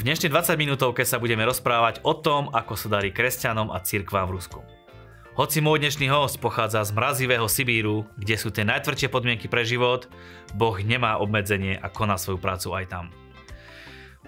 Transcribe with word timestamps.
dnešnej 0.04 0.32
20 0.32 0.56
minútovke 0.56 1.04
sa 1.04 1.20
budeme 1.20 1.44
rozprávať 1.48 2.00
o 2.04 2.16
tom, 2.16 2.48
ako 2.52 2.76
sa 2.76 2.88
darí 2.88 3.12
kresťanom 3.12 3.72
a 3.72 3.80
cirkvám 3.80 4.28
v 4.28 4.40
Rusku. 4.40 4.60
Hoci 5.36 5.64
môj 5.64 5.80
dnešný 5.80 6.12
host 6.12 6.36
pochádza 6.36 6.84
z 6.84 6.92
mrazivého 6.92 7.48
Sibíru, 7.48 8.04
kde 8.20 8.36
sú 8.36 8.52
tie 8.52 8.64
najtvrdšie 8.68 9.08
podmienky 9.08 9.48
pre 9.48 9.64
život, 9.64 10.08
Boh 10.52 10.76
nemá 10.84 11.16
obmedzenie 11.16 11.80
a 11.80 11.88
koná 11.88 12.20
svoju 12.20 12.36
prácu 12.36 12.68
aj 12.76 12.84
tam. 12.92 13.04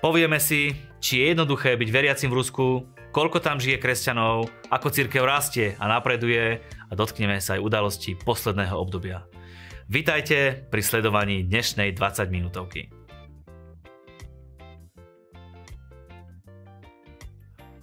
Povieme 0.00 0.40
si, 0.40 0.76
či 1.00 1.20
je 1.20 1.36
jednoduché 1.36 1.76
byť 1.76 1.88
veriacim 1.88 2.28
v 2.32 2.36
Rusku, 2.40 2.66
koľko 3.12 3.40
tam 3.44 3.60
žije 3.60 3.80
kresťanov, 3.80 4.48
ako 4.72 4.88
církev 4.88 5.24
rastie 5.24 5.76
a 5.76 5.88
napreduje 5.88 6.60
a 6.64 6.92
dotkneme 6.96 7.36
sa 7.40 7.56
aj 7.56 7.64
udalostí 7.64 8.16
posledného 8.16 8.76
obdobia. 8.76 9.28
Vitajte 9.92 10.64
pri 10.72 10.80
sledovaní 10.80 11.44
dnešnej 11.44 11.92
20 11.92 12.32
minútovky. 12.32 12.88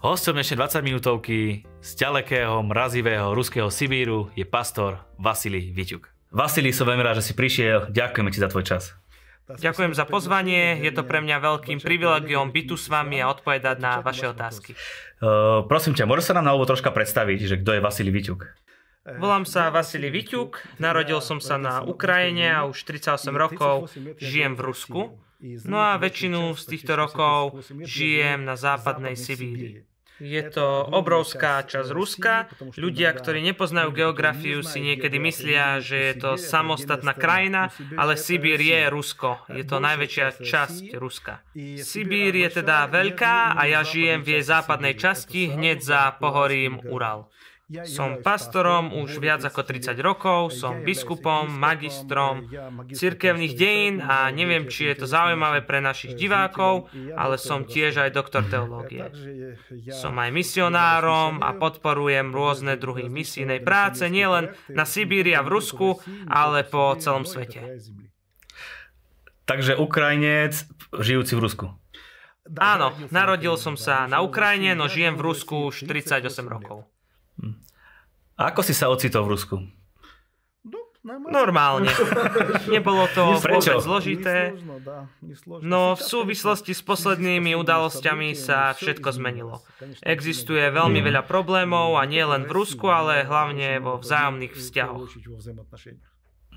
Hostom 0.02 0.34
dnešnej 0.34 0.58
20 0.58 0.90
minútovky 0.90 1.70
z 1.78 1.90
ďalekého, 2.02 2.66
mrazivého 2.66 3.30
ruského 3.38 3.70
Sibíru 3.70 4.34
je 4.34 4.42
pastor 4.42 5.06
Vasily 5.22 5.70
Viťuk. 5.70 6.10
Vasily, 6.34 6.74
som 6.74 6.90
veľmi 6.90 7.06
rád, 7.06 7.22
že 7.22 7.30
si 7.30 7.34
prišiel. 7.38 7.94
Ďakujeme 7.94 8.34
ti 8.34 8.42
za 8.42 8.50
tvoj 8.50 8.66
čas. 8.66 8.98
Ďakujem 9.46 9.94
za 9.94 10.10
pozvanie, 10.10 10.82
je 10.82 10.90
to 10.90 11.06
pre 11.06 11.22
mňa 11.22 11.38
veľkým 11.38 11.78
privilegiom 11.78 12.50
byť 12.50 12.66
tu 12.66 12.74
s 12.74 12.90
vami 12.90 13.22
a 13.22 13.30
odpovedať 13.30 13.78
na 13.78 14.02
vaše 14.02 14.26
otázky. 14.26 14.74
Uh, 15.22 15.62
prosím 15.70 15.94
ťa, 15.94 16.10
môžeš 16.10 16.34
sa 16.34 16.42
nám 16.42 16.50
na 16.50 16.54
úvod 16.58 16.74
troška 16.74 16.90
predstaviť, 16.90 17.40
že 17.46 17.56
kto 17.62 17.78
je 17.78 17.86
Vasily 17.86 18.10
Viťuk? 18.10 18.69
Volám 19.08 19.48
sa 19.48 19.72
Vasily 19.72 20.12
Viťuk, 20.12 20.76
narodil 20.76 21.24
som 21.24 21.40
sa 21.40 21.56
na 21.56 21.80
Ukrajine 21.80 22.52
a 22.52 22.68
už 22.68 22.84
38 22.84 23.32
rokov 23.32 23.88
žijem 24.20 24.60
v 24.60 24.62
Rusku. 24.62 25.02
No 25.40 25.80
a 25.80 25.96
väčšinu 25.96 26.52
z 26.60 26.64
týchto 26.68 27.00
rokov 27.00 27.64
žijem 27.88 28.44
na 28.44 28.60
západnej 28.60 29.16
Sibíri. 29.16 29.88
Je 30.20 30.44
to 30.52 30.84
obrovská 30.92 31.64
časť 31.64 31.96
Ruska. 31.96 32.52
Ľudia, 32.76 33.16
ktorí 33.16 33.40
nepoznajú 33.40 33.96
geografiu, 33.96 34.60
si 34.68 34.84
niekedy 34.84 35.16
myslia, 35.16 35.80
že 35.80 36.12
je 36.12 36.16
to 36.20 36.32
samostatná 36.36 37.16
krajina, 37.16 37.72
ale 37.96 38.20
Sibír 38.20 38.60
je 38.60 38.92
Rusko. 38.92 39.48
Je 39.48 39.64
to 39.64 39.80
najväčšia 39.80 40.44
časť 40.44 41.00
Ruska. 41.00 41.40
Sibír 41.80 42.36
je 42.36 42.50
teda 42.52 42.92
veľká 42.92 43.56
a 43.56 43.64
ja 43.64 43.80
žijem 43.88 44.28
v 44.28 44.38
jej 44.38 44.44
západnej 44.44 45.00
časti, 45.00 45.56
hneď 45.56 45.88
za 45.88 46.02
pohorím 46.20 46.84
Ural. 46.92 47.32
Som 47.86 48.26
pastorom 48.26 48.90
už 48.98 49.22
viac 49.22 49.46
ako 49.46 49.62
30 49.62 49.94
rokov, 50.02 50.58
som 50.58 50.82
biskupom, 50.82 51.46
magistrom 51.46 52.50
cirkevných 52.90 53.54
dejín 53.54 54.02
a 54.02 54.34
neviem, 54.34 54.66
či 54.66 54.90
je 54.90 54.98
to 54.98 55.06
zaujímavé 55.06 55.62
pre 55.62 55.78
našich 55.78 56.18
divákov, 56.18 56.90
ale 57.14 57.38
som 57.38 57.70
tiež 57.70 58.02
aj 58.02 58.18
doktor 58.18 58.42
teológie. 58.50 59.14
Som 59.94 60.18
aj 60.18 60.34
misionárom 60.34 61.46
a 61.46 61.54
podporujem 61.54 62.34
rôzne 62.34 62.74
druhy 62.74 63.06
misijnej 63.06 63.62
práce 63.62 64.02
nielen 64.10 64.50
na 64.74 64.90
Sibíri 64.90 65.38
a 65.38 65.46
v 65.46 65.54
Rusku, 65.54 66.02
ale 66.26 66.66
po 66.66 66.98
celom 66.98 67.22
svete. 67.22 67.78
Takže 69.46 69.78
Ukrajinec 69.78 70.66
žijúci 70.98 71.38
v 71.38 71.42
Rusku. 71.46 71.66
Áno, 72.58 72.98
narodil 73.14 73.54
som 73.62 73.78
sa 73.78 74.10
na 74.10 74.26
Ukrajine, 74.26 74.74
no 74.74 74.90
žijem 74.90 75.22
v 75.22 75.22
Rusku 75.22 75.70
už 75.70 75.86
38 75.86 76.26
rokov. 76.50 76.90
A 78.40 78.42
ako 78.56 78.64
si 78.64 78.72
sa 78.72 78.88
ocitol 78.88 79.28
v 79.28 79.32
Rusku? 79.36 79.56
Normálne. 81.10 81.88
Nebolo 82.74 83.08
to 83.16 83.40
vôbec 83.40 83.64
zložité. 83.80 84.52
No 85.64 85.96
v 85.96 86.02
súvislosti 86.04 86.76
s 86.76 86.84
poslednými 86.84 87.56
udalosťami 87.56 88.36
sa 88.36 88.76
všetko 88.76 89.16
zmenilo. 89.16 89.64
Existuje 90.04 90.68
veľmi 90.68 91.00
veľa 91.00 91.24
problémov 91.24 91.96
a 91.96 92.04
nie 92.04 92.20
len 92.20 92.44
v 92.44 92.52
Rusku, 92.52 92.92
ale 92.92 93.24
hlavne 93.24 93.80
vo 93.80 93.96
vzájomných 93.96 94.54
vzťahoch. 94.54 95.08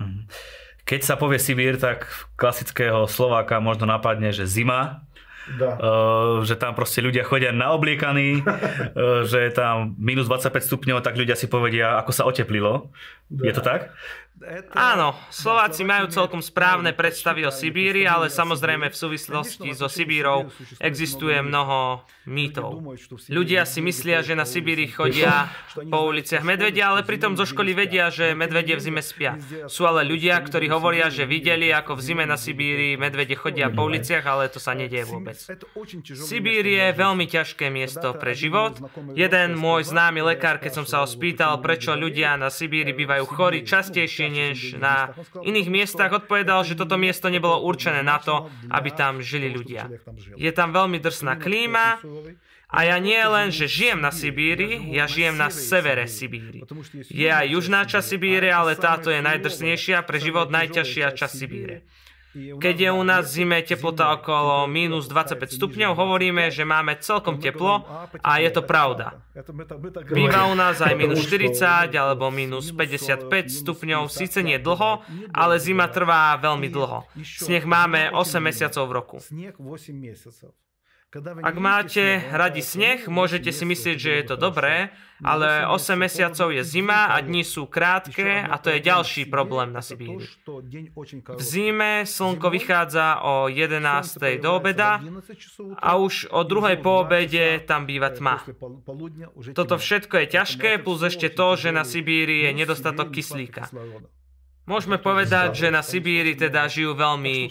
Mhm. 0.02 0.20
Keď 0.82 1.00
sa 1.06 1.14
povie 1.14 1.38
Sibír, 1.38 1.78
tak 1.78 2.10
klasického 2.34 3.06
Slováka 3.06 3.62
možno 3.62 3.86
napadne, 3.86 4.34
že 4.34 4.50
zima, 4.50 5.06
Uh, 5.42 6.46
že 6.46 6.54
tam 6.54 6.78
proste 6.78 7.02
ľudia 7.02 7.26
chodia 7.26 7.50
naobliekaní, 7.50 8.46
uh, 8.46 9.26
že 9.26 9.50
je 9.50 9.52
tam 9.52 9.98
minus 9.98 10.30
25 10.30 10.54
stupňov, 10.62 11.02
tak 11.02 11.18
ľudia 11.18 11.34
si 11.34 11.50
povedia, 11.50 11.98
ako 11.98 12.10
sa 12.14 12.22
oteplilo. 12.22 12.94
Da. 13.26 13.42
Je 13.42 13.52
to 13.52 13.62
tak? 13.64 13.90
Áno, 14.74 15.14
Slováci 15.30 15.86
majú 15.86 16.10
celkom 16.10 16.42
správne 16.42 16.90
predstavy 16.90 17.46
o 17.46 17.52
Sibíri, 17.54 18.02
ale 18.10 18.26
samozrejme 18.26 18.90
v 18.90 18.96
súvislosti 18.96 19.70
so 19.70 19.86
Sibírou 19.86 20.50
existuje 20.82 21.38
mnoho 21.38 22.02
mýtov. 22.26 22.82
Ľudia 23.30 23.62
si 23.62 23.78
myslia, 23.84 24.24
že 24.26 24.34
na 24.34 24.42
Sibíri 24.42 24.90
chodia 24.90 25.46
po 25.86 26.10
uliciach 26.10 26.42
medvedia, 26.42 26.90
ale 26.90 27.06
pritom 27.06 27.38
zo 27.38 27.46
školy 27.46 27.70
vedia, 27.70 28.10
že 28.10 28.34
medvedie 28.34 28.74
v 28.74 28.82
zime 28.82 29.02
spia. 29.04 29.38
Sú 29.70 29.86
ale 29.86 30.02
ľudia, 30.02 30.42
ktorí 30.42 30.66
hovoria, 30.74 31.06
že 31.06 31.22
videli, 31.22 31.70
ako 31.70 31.98
v 31.98 32.02
zime 32.02 32.24
na 32.26 32.34
Sibíri 32.34 32.98
medvede 32.98 33.38
chodia 33.38 33.70
po 33.70 33.86
uliciach, 33.86 34.26
ale 34.26 34.50
to 34.50 34.58
sa 34.58 34.74
nedieje 34.74 35.06
vôbec. 35.06 35.31
Sibír 36.16 36.64
je 36.64 36.86
veľmi 36.92 37.26
ťažké 37.28 37.68
miesto 37.72 38.14
pre 38.16 38.36
život. 38.36 38.78
Jeden 39.16 39.58
môj 39.58 39.90
známy 39.90 40.22
lekár, 40.22 40.60
keď 40.62 40.82
som 40.82 40.86
sa 40.86 41.02
ho 41.02 41.06
spýtal, 41.08 41.58
prečo 41.64 41.96
ľudia 41.96 42.36
na 42.38 42.48
Sibíri 42.52 42.92
bývajú 42.92 43.24
chorí 43.26 43.64
častejšie 43.66 44.26
než 44.28 44.56
na 44.78 45.12
iných 45.40 45.68
miestach, 45.68 46.12
odpovedal, 46.12 46.64
že 46.64 46.78
toto 46.78 47.00
miesto 47.00 47.32
nebolo 47.32 47.60
určené 47.64 48.04
na 48.04 48.20
to, 48.20 48.52
aby 48.68 48.92
tam 48.92 49.24
žili 49.24 49.50
ľudia. 49.52 49.88
Je 50.36 50.52
tam 50.52 50.70
veľmi 50.70 51.00
drsná 51.00 51.40
klíma 51.40 51.98
a 52.72 52.78
ja 52.88 52.96
nie 52.96 53.20
len, 53.20 53.52
že 53.52 53.68
žijem 53.68 54.00
na 54.00 54.08
Sibíri, 54.08 54.80
ja 54.96 55.04
žijem 55.04 55.36
na 55.36 55.52
severe 55.52 56.08
Sibíri. 56.08 56.64
Je 57.12 57.28
aj 57.28 57.52
južná 57.52 57.84
časť 57.84 58.16
Sibíry, 58.16 58.48
ale 58.48 58.80
táto 58.80 59.12
je 59.12 59.20
najdrsnejšia, 59.20 60.00
pre 60.08 60.16
život 60.16 60.48
najťažšia 60.48 61.12
časť 61.12 61.34
Sibíre. 61.36 61.84
Keď 62.34 62.76
je 62.80 62.90
u 62.90 63.02
nás 63.04 63.28
zime 63.28 63.60
teplota 63.60 64.16
okolo 64.16 64.64
minus 64.64 65.04
25 65.04 65.52
stupňov, 65.52 65.92
hovoríme, 65.92 66.48
že 66.48 66.64
máme 66.64 66.96
celkom 66.96 67.36
teplo 67.36 67.84
a 68.24 68.40
je 68.40 68.48
to 68.48 68.64
pravda. 68.64 69.20
Býva 70.08 70.48
u 70.48 70.56
nás 70.56 70.80
aj 70.80 70.96
minus 71.02 71.28
40 71.28 71.92
alebo 71.92 72.32
minus 72.32 72.72
55 72.72 73.28
stupňov, 73.52 74.08
síce 74.08 74.40
nie 74.40 74.56
dlho, 74.56 75.04
ale 75.36 75.60
zima 75.60 75.92
trvá 75.92 76.40
veľmi 76.40 76.72
dlho. 76.72 77.04
Sneh 77.20 77.68
máme 77.68 78.08
8 78.16 78.40
mesiacov 78.40 78.88
v 78.88 78.92
roku. 78.96 79.16
Ak 81.20 81.56
máte 81.60 82.24
radi 82.32 82.64
sneh, 82.64 83.04
môžete 83.04 83.52
si 83.52 83.68
myslieť, 83.68 83.96
že 84.00 84.10
je 84.16 84.24
to 84.32 84.40
dobré, 84.40 84.96
ale 85.20 85.68
8 85.68 85.92
mesiacov 85.92 86.48
je 86.56 86.64
zima 86.64 87.12
a 87.12 87.20
dni 87.20 87.44
sú 87.44 87.68
krátke 87.68 88.40
a 88.40 88.56
to 88.56 88.72
je 88.72 88.80
ďalší 88.80 89.28
problém 89.28 89.76
na 89.76 89.84
Sibíri. 89.84 90.24
V 91.36 91.42
zime 91.44 92.08
slnko 92.08 92.48
vychádza 92.48 93.20
o 93.28 93.52
11. 93.52 94.40
do 94.40 94.56
obeda 94.56 95.04
a 95.84 96.00
už 96.00 96.32
o 96.32 96.48
druhej 96.48 96.80
po 96.80 97.04
obede 97.04 97.60
tam 97.60 97.84
býva 97.84 98.08
tma. 98.08 98.40
Toto 99.52 99.76
všetko 99.76 100.16
je 100.16 100.26
ťažké, 100.32 100.70
plus 100.80 101.04
ešte 101.04 101.28
to, 101.28 101.60
že 101.60 101.76
na 101.76 101.84
Sibíri 101.84 102.48
je 102.48 102.56
nedostatok 102.56 103.12
kyslíka. 103.12 103.68
Môžeme 104.62 104.94
povedať, 104.94 105.58
že 105.58 105.74
na 105.74 105.82
Sibíri 105.82 106.38
teda 106.38 106.70
žijú 106.70 106.94
veľmi 106.94 107.50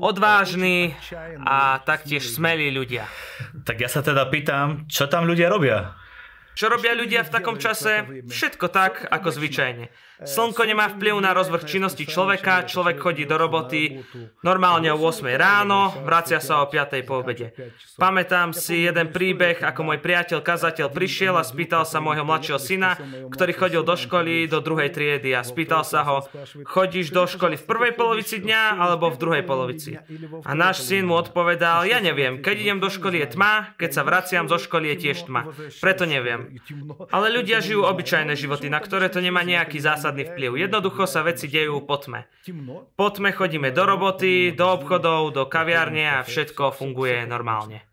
odvážni 0.00 0.96
a 1.44 1.76
taktiež 1.84 2.32
smelí 2.32 2.72
ľudia. 2.72 3.04
Tak 3.68 3.76
ja 3.76 3.92
sa 3.92 4.00
teda 4.00 4.24
pýtam, 4.32 4.88
čo 4.88 5.04
tam 5.04 5.28
ľudia 5.28 5.52
robia? 5.52 5.92
Čo 6.56 6.72
robia 6.72 6.96
ľudia 6.96 7.28
v 7.28 7.32
takom 7.32 7.60
čase? 7.60 8.24
Všetko 8.24 8.72
tak, 8.72 9.04
ako 9.12 9.28
zvyčajne. 9.36 9.92
Slnko 10.20 10.68
nemá 10.68 10.92
vplyv 10.92 11.16
na 11.16 11.32
rozvrh 11.32 11.64
činnosti 11.64 12.04
človeka, 12.04 12.68
človek 12.68 13.00
chodí 13.00 13.24
do 13.24 13.40
roboty 13.40 14.04
normálne 14.44 14.92
o 14.92 15.00
8 15.00 15.24
ráno, 15.40 15.96
vracia 16.04 16.44
sa 16.44 16.60
o 16.60 16.68
5 16.68 17.00
po 17.08 17.24
obede. 17.24 17.56
Pamätám 17.96 18.52
si 18.52 18.84
jeden 18.84 19.08
príbeh, 19.08 19.64
ako 19.64 19.80
môj 19.80 19.98
priateľ 20.04 20.44
kazateľ 20.44 20.92
prišiel 20.92 21.40
a 21.40 21.44
spýtal 21.44 21.88
sa 21.88 22.04
môjho 22.04 22.28
mladšieho 22.28 22.60
syna, 22.60 23.00
ktorý 23.32 23.52
chodil 23.56 23.82
do 23.84 23.96
školy 23.96 24.44
do 24.44 24.60
druhej 24.60 24.92
triedy 24.92 25.32
a 25.32 25.40
spýtal 25.40 25.88
sa 25.88 26.04
ho, 26.04 26.28
chodíš 26.68 27.16
do 27.16 27.24
školy 27.24 27.56
v 27.56 27.64
prvej 27.64 27.92
polovici 27.96 28.44
dňa 28.44 28.76
alebo 28.76 29.08
v 29.08 29.16
druhej 29.16 29.44
polovici. 29.48 29.96
A 30.44 30.52
náš 30.52 30.84
syn 30.84 31.08
mu 31.08 31.16
odpovedal, 31.16 31.88
ja 31.88 31.96
neviem, 32.04 32.44
keď 32.44 32.56
idem 32.60 32.78
do 32.80 32.92
školy 32.92 33.24
je 33.24 33.40
tma, 33.40 33.72
keď 33.80 33.90
sa 33.96 34.02
vraciam 34.04 34.44
zo 34.44 34.60
školy 34.60 34.92
je 34.92 35.08
tiež 35.08 35.32
tma. 35.32 35.48
Preto 35.80 36.04
neviem. 36.04 36.60
Ale 37.08 37.32
ľudia 37.32 37.64
žijú 37.64 37.88
obyčajné 37.88 38.36
životy, 38.36 38.68
na 38.68 38.84
ktoré 38.84 39.08
to 39.08 39.24
nemá 39.24 39.40
nejaký 39.40 39.80
zásad 39.80 40.09
zásadný 40.10 40.26
vplyv. 40.34 40.50
Jednoducho 40.66 41.06
sa 41.06 41.22
veci 41.22 41.46
dejú 41.46 41.86
po 41.86 41.96
tme. 42.02 42.26
Po 42.98 43.08
tme 43.14 43.30
chodíme 43.30 43.70
do 43.70 43.86
roboty, 43.86 44.50
do 44.50 44.66
obchodov, 44.66 45.30
do 45.30 45.46
kaviárne 45.46 46.18
a 46.20 46.26
všetko 46.26 46.74
funguje 46.74 47.24
normálne. 47.30 47.86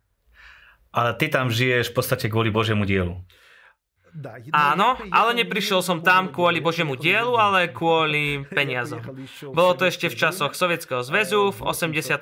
Ale 0.90 1.14
ty 1.14 1.30
tam 1.30 1.54
žiješ 1.54 1.94
v 1.94 1.96
podstate 1.96 2.26
kvôli 2.26 2.50
Božiemu 2.50 2.90
dielu. 2.90 3.22
Áno, 4.50 4.98
ale 5.14 5.38
neprišiel 5.38 5.86
som 5.86 6.02
tam 6.02 6.34
kvôli 6.34 6.58
Božiemu 6.58 6.98
dielu, 6.98 7.38
ale 7.38 7.70
kvôli 7.70 8.50
peniazom. 8.50 8.98
Bolo 9.54 9.78
to 9.78 9.86
ešte 9.86 10.10
v 10.10 10.18
časoch 10.18 10.58
Sovietskeho 10.58 11.06
zväzu. 11.06 11.54
V 11.54 11.62
86. 11.62 12.18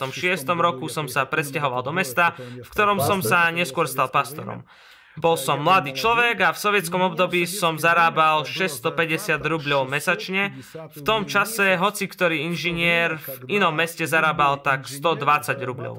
roku 0.60 0.92
som 0.92 1.08
sa 1.08 1.24
presťahoval 1.24 1.88
do 1.88 1.96
mesta, 1.96 2.36
v 2.36 2.68
ktorom 2.68 3.00
som 3.00 3.24
sa 3.24 3.48
neskôr 3.48 3.88
stal 3.88 4.12
pastorom. 4.12 4.68
Bol 5.16 5.40
som 5.40 5.64
mladý 5.64 5.96
človek 5.96 6.44
a 6.44 6.52
v 6.52 6.60
sovietskom 6.60 7.00
období 7.14 7.48
som 7.48 7.80
zarábal 7.80 8.44
650 8.44 9.40
rubľov 9.40 9.88
mesačne. 9.88 10.52
V 10.92 11.02
tom 11.08 11.24
čase 11.24 11.80
hoci 11.80 12.12
ktorý 12.12 12.44
inžinier 12.44 13.16
v 13.20 13.56
inom 13.60 13.72
meste 13.72 14.04
zarábal 14.04 14.60
tak 14.60 14.92
120 14.92 15.56
rubľov. 15.64 15.96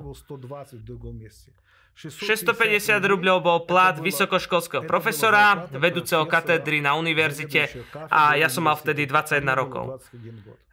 650 1.97 3.01
rubľov 3.01 3.39
bol 3.41 3.59
plat 3.65 3.97
vysokoškolského 3.97 4.85
profesora, 4.85 5.65
vedúceho 5.73 6.29
katedry 6.29 6.85
na 6.85 6.93
univerzite 6.93 7.73
a 8.13 8.37
ja 8.37 8.53
som 8.53 8.69
mal 8.69 8.77
vtedy 8.77 9.09
21 9.09 9.41
rokov. 9.57 10.05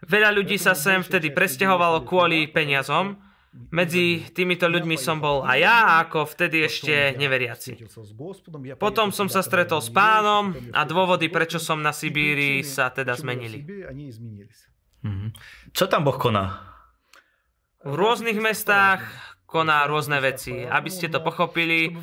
Veľa 0.03 0.35
ľudí 0.35 0.59
sa 0.59 0.75
sem 0.75 0.99
vtedy 0.99 1.31
presťahovalo 1.31 2.03
kvôli 2.03 2.51
peniazom, 2.51 3.15
medzi 3.53 4.25
týmito 4.33 4.65
ľuďmi 4.65 4.97
som 4.97 5.21
bol 5.21 5.45
aj 5.45 5.57
ja, 5.61 5.77
ako 6.01 6.25
vtedy 6.25 6.65
ešte 6.65 7.13
neveriaci. 7.17 7.77
Potom 8.81 9.13
som 9.13 9.29
sa 9.29 9.45
stretol 9.45 9.77
s 9.77 9.93
pánom 9.93 10.57
a 10.73 10.81
dôvody, 10.85 11.29
prečo 11.29 11.61
som 11.61 11.77
na 11.77 11.93
Sibíri, 11.93 12.65
sa 12.65 12.89
teda 12.89 13.13
zmenili. 13.13 13.61
Mhm. 15.03 15.27
Čo 15.75 15.85
tam 15.85 16.07
Boh 16.07 16.17
koná? 16.17 16.73
V 17.83 17.93
rôznych 17.93 18.39
mestách 18.39 19.03
koná 19.53 19.85
rôzne 19.85 20.17
veci. 20.17 20.65
Aby 20.65 20.89
ste 20.89 21.13
to 21.13 21.21
pochopili, 21.21 21.93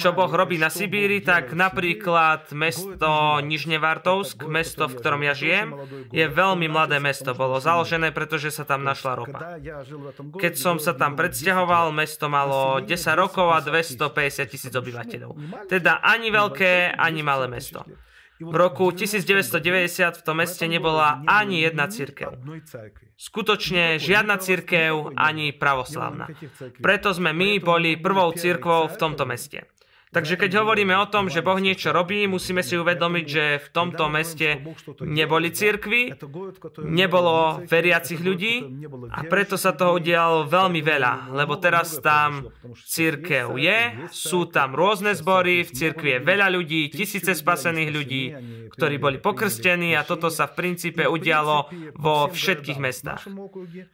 čo 0.00 0.16
Boh 0.16 0.32
robí 0.32 0.56
na 0.56 0.72
Sibíri, 0.72 1.20
tak 1.20 1.52
napríklad 1.52 2.48
mesto 2.56 3.44
Nižnevartovsk, 3.44 4.48
mesto, 4.48 4.88
v 4.88 4.96
ktorom 4.96 5.20
ja 5.28 5.36
žijem, 5.36 5.76
je 6.08 6.24
veľmi 6.24 6.64
mladé 6.72 6.96
mesto. 6.96 7.36
Bolo 7.36 7.60
založené, 7.60 8.08
pretože 8.16 8.48
sa 8.48 8.64
tam 8.64 8.80
našla 8.80 9.12
ropa. 9.20 9.60
Keď 10.40 10.54
som 10.56 10.80
sa 10.80 10.96
tam 10.96 11.12
predsťahoval, 11.12 11.92
mesto 11.92 12.32
malo 12.32 12.80
10 12.80 12.88
rokov 13.20 13.52
a 13.52 13.60
250 13.60 14.48
tisíc 14.48 14.72
obyvateľov. 14.72 15.36
Teda 15.68 16.00
ani 16.00 16.32
veľké, 16.32 16.96
ani 16.96 17.20
malé 17.20 17.52
mesto. 17.52 17.84
V 18.40 18.54
roku 18.54 18.90
1990 18.90 20.18
v 20.18 20.22
tom 20.22 20.36
meste 20.42 20.66
nebola 20.66 21.22
ani 21.22 21.62
jedna 21.62 21.86
církev. 21.86 22.34
Skutočne 23.14 24.02
žiadna 24.02 24.42
církev 24.42 25.14
ani 25.14 25.54
pravoslavná. 25.54 26.26
Preto 26.82 27.14
sme 27.14 27.30
my 27.30 27.62
boli 27.62 27.94
prvou 27.94 28.34
církvou 28.34 28.90
v 28.90 28.96
tomto 28.98 29.22
meste. 29.22 29.70
Takže 30.14 30.38
keď 30.38 30.62
hovoríme 30.62 30.94
o 30.94 31.10
tom, 31.10 31.26
že 31.26 31.42
Boh 31.42 31.58
niečo 31.58 31.90
robí, 31.90 32.22
musíme 32.30 32.62
si 32.62 32.78
uvedomiť, 32.78 33.26
že 33.26 33.44
v 33.58 33.68
tomto 33.74 34.06
meste 34.06 34.62
neboli 35.02 35.50
církvy, 35.50 36.14
nebolo 36.86 37.66
veriacich 37.66 38.22
ľudí 38.22 38.86
a 39.10 39.26
preto 39.26 39.58
sa 39.58 39.74
toho 39.74 39.98
udialo 39.98 40.46
veľmi 40.46 40.80
veľa, 40.86 41.34
lebo 41.34 41.58
teraz 41.58 41.98
tam 41.98 42.46
církev 42.78 43.58
je, 43.58 44.06
sú 44.14 44.46
tam 44.46 44.78
rôzne 44.78 45.18
zbory, 45.18 45.66
v 45.66 45.70
církvi 45.74 46.08
je 46.14 46.20
veľa 46.22 46.48
ľudí, 46.54 46.94
tisíce 46.94 47.34
spasených 47.34 47.90
ľudí, 47.90 48.24
ktorí 48.70 49.02
boli 49.02 49.18
pokrstení 49.18 49.98
a 49.98 50.06
toto 50.06 50.30
sa 50.30 50.46
v 50.46 50.54
princípe 50.54 51.02
udialo 51.10 51.70
vo 51.98 52.30
všetkých 52.30 52.78
mestách. 52.78 53.26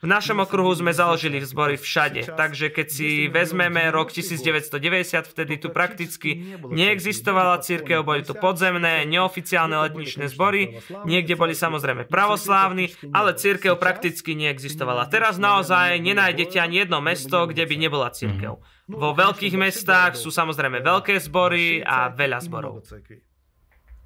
V 0.00 0.06
našom 0.08 0.44
okruhu 0.44 0.76
sme 0.76 0.92
založili 0.92 1.40
zbory 1.40 1.80
všade, 1.80 2.36
takže 2.36 2.68
keď 2.68 2.86
si 2.92 3.08
vezmeme 3.32 3.88
rok 3.88 4.12
1990, 4.12 5.32
vtedy 5.32 5.56
tu 5.56 5.72
prakticky 5.72 6.09
prakticky 6.10 6.58
neexistovala 6.58 7.62
církev, 7.62 8.02
boli 8.02 8.26
tu 8.26 8.34
podzemné, 8.34 9.06
neoficiálne 9.06 9.78
letničné 9.86 10.26
zbory, 10.26 10.82
niekde 11.06 11.38
boli 11.38 11.54
samozrejme 11.54 12.10
pravoslávni, 12.10 12.90
ale 13.14 13.38
církev 13.38 13.78
prakticky 13.78 14.34
neexistovala. 14.34 15.06
Teraz 15.06 15.38
naozaj 15.38 16.02
nenájdete 16.02 16.58
ani 16.58 16.82
jedno 16.82 16.98
mesto, 16.98 17.46
kde 17.46 17.62
by 17.62 17.74
nebola 17.78 18.10
církev. 18.10 18.58
Vo 18.90 19.10
veľkých 19.14 19.54
mestách 19.54 20.18
sú 20.18 20.34
samozrejme 20.34 20.82
veľké 20.82 21.14
zbory 21.22 21.78
a 21.86 22.10
veľa 22.10 22.42
zborov. 22.42 22.82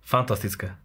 Fantastické. 0.04 0.76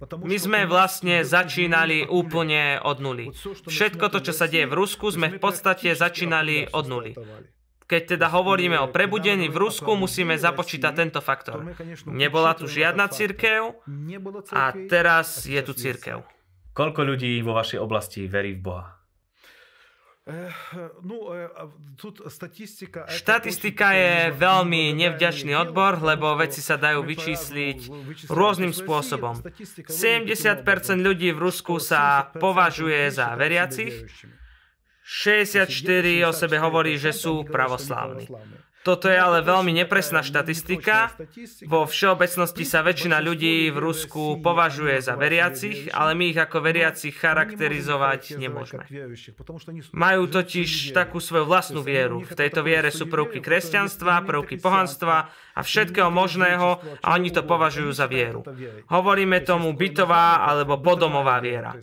My 0.00 0.36
sme 0.40 0.64
vlastne 0.64 1.26
začínali 1.26 2.06
úplne 2.06 2.78
od 2.80 3.02
nuly. 3.02 3.34
Všetko 3.66 4.08
to, 4.08 4.24
čo 4.24 4.32
sa 4.32 4.46
deje 4.46 4.70
v 4.70 4.78
Rusku, 4.78 5.10
sme 5.10 5.28
v 5.28 5.42
podstate 5.42 5.92
začínali 5.92 6.70
od 6.70 6.84
nuly. 6.86 7.12
Keď 7.90 8.14
teda 8.14 8.30
hovoríme 8.30 8.78
o 8.78 8.86
prebudení 8.86 9.50
v 9.50 9.66
Rusku, 9.66 9.98
musíme 9.98 10.38
započítať 10.38 10.92
tento 10.94 11.18
faktor. 11.18 11.66
Nebola 12.06 12.54
tu 12.54 12.70
žiadna 12.70 13.10
církev 13.10 13.82
a 14.54 14.70
teraz 14.86 15.42
je 15.42 15.58
tu 15.66 15.74
církev. 15.74 16.22
Koľko 16.70 17.02
ľudí 17.02 17.42
vo 17.42 17.58
vašej 17.58 17.82
oblasti 17.82 18.30
verí 18.30 18.54
v 18.54 18.62
Boha? 18.62 19.00
Štatistika 23.10 23.88
je 23.98 24.30
veľmi 24.38 24.94
nevďačný 24.94 25.50
odbor, 25.58 25.98
lebo 25.98 26.38
veci 26.38 26.62
sa 26.62 26.78
dajú 26.78 27.02
vyčísliť 27.02 27.78
rôznym 28.30 28.70
spôsobom. 28.70 29.42
70% 29.42 30.62
ľudí 31.02 31.34
v 31.34 31.38
Rusku 31.42 31.82
sa 31.82 32.30
považuje 32.38 33.10
za 33.10 33.34
veriacich, 33.34 34.06
64 35.10 35.66
o 36.22 36.30
sebe 36.30 36.62
hovorí, 36.62 36.94
že 36.94 37.10
sú 37.10 37.42
pravoslávni. 37.42 38.30
Toto 38.80 39.12
je 39.12 39.18
ale 39.20 39.44
veľmi 39.44 39.76
nepresná 39.76 40.24
štatistika. 40.24 41.12
Vo 41.68 41.84
všeobecnosti 41.84 42.64
sa 42.64 42.80
väčšina 42.80 43.20
ľudí 43.20 43.68
v 43.68 43.76
Rusku 43.76 44.40
považuje 44.40 45.04
za 45.04 45.20
veriacich, 45.20 45.92
ale 45.92 46.16
my 46.16 46.32
ich 46.32 46.40
ako 46.40 46.64
veriacich 46.64 47.12
charakterizovať 47.12 48.40
nemôžeme. 48.40 48.88
Majú 49.92 50.22
totiž 50.32 50.96
takú 50.96 51.20
svoju 51.20 51.44
vlastnú 51.44 51.84
vieru. 51.84 52.24
V 52.24 52.32
tejto 52.32 52.64
viere 52.64 52.88
sú 52.88 53.04
prvky 53.04 53.44
kresťanstva, 53.44 54.24
prvky 54.24 54.56
pohanstva 54.56 55.28
a 55.28 55.60
všetkého 55.60 56.08
možného 56.08 56.80
a 57.04 57.06
oni 57.20 57.28
to 57.28 57.44
považujú 57.44 57.92
za 57.92 58.08
vieru. 58.08 58.40
Hovoríme 58.88 59.44
tomu 59.44 59.76
bytová 59.76 60.40
alebo 60.40 60.80
podomová 60.80 61.36
viera. 61.44 61.76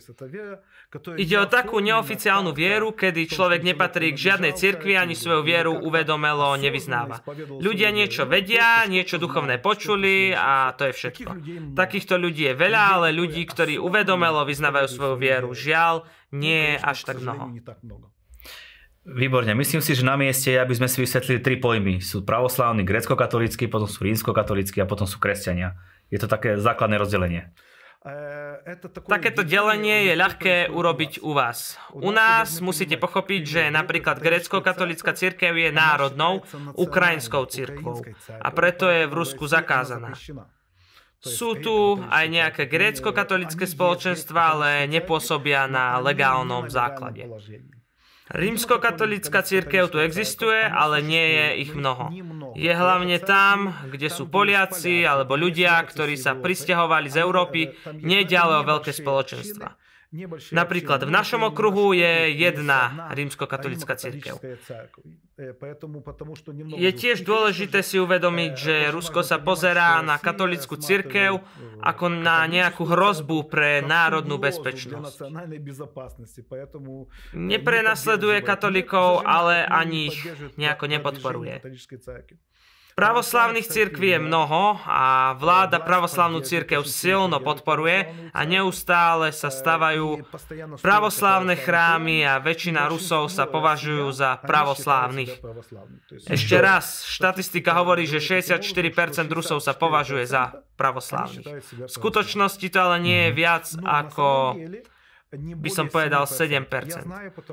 Ide 1.20 1.36
o 1.36 1.44
takú 1.44 1.84
neoficiálnu 1.84 2.56
vieru, 2.56 2.96
kedy 2.96 3.28
človek 3.28 3.60
nepatrí 3.60 4.16
k 4.16 4.32
žiadnej 4.32 4.56
cirkvi 4.56 4.96
ani 4.96 5.12
svoju 5.12 5.44
vieru 5.44 5.76
uvedomelo 5.76 6.56
nevyznáva. 6.56 7.20
Ľudia 7.60 7.92
niečo 7.92 8.24
vedia, 8.24 8.88
niečo 8.88 9.20
duchovné 9.20 9.60
počuli 9.60 10.32
a 10.32 10.72
to 10.72 10.88
je 10.88 10.96
všetko. 10.96 11.30
Takýchto 11.76 12.16
ľudí 12.16 12.48
je 12.48 12.54
veľa, 12.56 12.82
ale 12.96 13.12
ľudí, 13.12 13.44
ktorí 13.44 13.76
uvedomelo 13.76 14.40
vyznávajú 14.48 14.88
svoju 14.88 15.16
vieru, 15.20 15.52
žiaľ, 15.52 16.08
nie 16.32 16.72
je 16.72 16.76
až 16.80 17.04
tak 17.04 17.20
mnoho. 17.20 17.52
Výborne. 19.04 19.52
Myslím 19.52 19.84
si, 19.84 19.92
že 19.92 20.08
na 20.08 20.16
mieste 20.16 20.52
je, 20.52 20.60
aby 20.60 20.72
sme 20.72 20.88
si 20.88 21.04
vysvetlili 21.04 21.40
tri 21.44 21.56
pojmy. 21.60 22.00
Sú 22.00 22.24
pravoslávni, 22.24 22.84
grecko-katolícky, 22.88 23.68
potom 23.68 23.88
sú 23.88 24.04
rímsko-katolícky 24.08 24.80
a 24.80 24.88
potom 24.88 25.04
sú 25.04 25.20
kresťania. 25.20 25.76
Je 26.08 26.16
to 26.16 26.28
také 26.28 26.56
základné 26.56 26.96
rozdelenie. 26.96 27.52
Takéto 29.10 29.42
delenie 29.42 30.06
je 30.06 30.14
ľahké 30.14 30.70
urobiť 30.70 31.18
u 31.18 31.34
vás. 31.34 31.74
U 31.98 32.14
nás 32.14 32.62
musíte 32.62 32.94
pochopiť, 32.94 33.42
že 33.42 33.62
napríklad 33.74 34.22
grécko-katolická 34.22 35.18
církev 35.18 35.50
je 35.50 35.70
národnou 35.74 36.46
ukrajinskou 36.78 37.50
církvou. 37.50 38.06
a 38.38 38.48
preto 38.54 38.86
je 38.86 39.10
v 39.10 39.12
Rusku 39.18 39.50
zakázaná. 39.50 40.14
Sú 41.18 41.58
tu 41.58 41.98
aj 41.98 42.30
nejaké 42.30 42.70
grécko-katolické 42.70 43.66
spoločenstva, 43.66 44.54
ale 44.54 44.86
nepôsobia 44.86 45.66
na 45.66 45.98
legálnom 45.98 46.70
základe. 46.70 47.26
Rímskokatolická 48.28 49.40
církev 49.40 49.88
tu 49.88 50.04
existuje, 50.04 50.60
ale 50.60 51.00
nie 51.00 51.26
je 51.32 51.46
ich 51.64 51.72
mnoho. 51.72 52.12
Je 52.52 52.68
hlavne 52.68 53.16
tam, 53.24 53.72
kde 53.88 54.12
sú 54.12 54.28
Poliaci 54.28 55.08
alebo 55.08 55.32
ľudia, 55.32 55.80
ktorí 55.80 56.20
sa 56.20 56.36
pristahovali 56.36 57.08
z 57.08 57.24
Európy, 57.24 57.72
nie 58.04 58.28
ďalej 58.28 58.56
o 58.60 58.68
veľké 58.68 58.92
spoločenstva. 58.92 59.87
Napríklad 60.56 61.04
v 61.04 61.12
našom 61.12 61.52
okruhu 61.52 61.92
je 61.92 62.32
jedna 62.32 63.12
rímskokatolická 63.12 63.92
církev. 63.92 64.40
Je 66.80 66.92
tiež 66.96 67.28
dôležité 67.28 67.84
si 67.84 68.00
uvedomiť, 68.00 68.52
že 68.56 68.74
Rusko 68.88 69.20
sa 69.20 69.36
pozerá 69.36 70.00
na 70.00 70.16
katolickú 70.16 70.80
církev 70.80 71.44
ako 71.84 72.08
na 72.08 72.48
nejakú 72.48 72.88
hrozbu 72.88 73.52
pre 73.52 73.84
národnú 73.84 74.40
bezpečnosť. 74.40 75.28
Neprenasleduje 77.36 78.38
katolíkov, 78.40 79.28
ale 79.28 79.68
ani 79.68 80.08
ich 80.08 80.18
nejako 80.56 80.84
nepodporuje. 80.88 81.60
Pravoslavných 82.98 83.70
cirkví 83.70 84.10
je 84.10 84.18
mnoho 84.18 84.74
a 84.82 85.30
vláda 85.38 85.78
pravoslavnú 85.78 86.42
církev 86.42 86.82
silno 86.82 87.38
podporuje 87.38 88.10
a 88.34 88.40
neustále 88.42 89.30
sa 89.30 89.54
stavajú 89.54 90.26
pravoslávne 90.82 91.54
chrámy 91.54 92.26
a 92.26 92.42
väčšina 92.42 92.90
Rusov 92.90 93.30
sa 93.30 93.46
považujú 93.46 94.10
za 94.10 94.42
pravoslávnych. 94.42 95.30
Ešte 96.26 96.58
raz, 96.58 97.06
štatistika 97.06 97.78
hovorí, 97.78 98.02
že 98.02 98.18
64% 98.18 98.66
Rusov 99.30 99.62
sa 99.62 99.78
považuje 99.78 100.26
za 100.26 100.66
pravoslávnych. 100.74 101.46
V 101.86 101.92
skutočnosti 101.94 102.66
to 102.66 102.78
ale 102.82 102.98
nie 102.98 103.30
je 103.30 103.30
viac 103.30 103.66
ako 103.78 104.58
by 105.36 105.68
som 105.68 105.92
povedal 105.92 106.24
7%. 106.24 107.04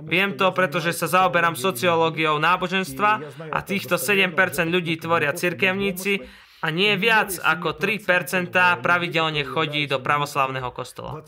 Viem 0.07 0.39
to, 0.39 0.47
pretože 0.55 0.95
sa 0.95 1.11
zaoberám 1.11 1.59
sociológiou 1.59 2.39
náboženstva 2.39 3.11
a 3.51 3.59
týchto 3.59 3.99
7% 3.99 4.31
ľudí 4.71 4.95
tvoria 4.95 5.35
cirkevníci 5.35 6.23
a 6.63 6.71
nie 6.71 6.95
viac 6.95 7.35
ako 7.43 7.75
3% 7.75 8.55
pravidelne 8.79 9.43
chodí 9.43 9.91
do 9.91 9.99
pravoslavného 9.99 10.71
kostola. 10.71 11.19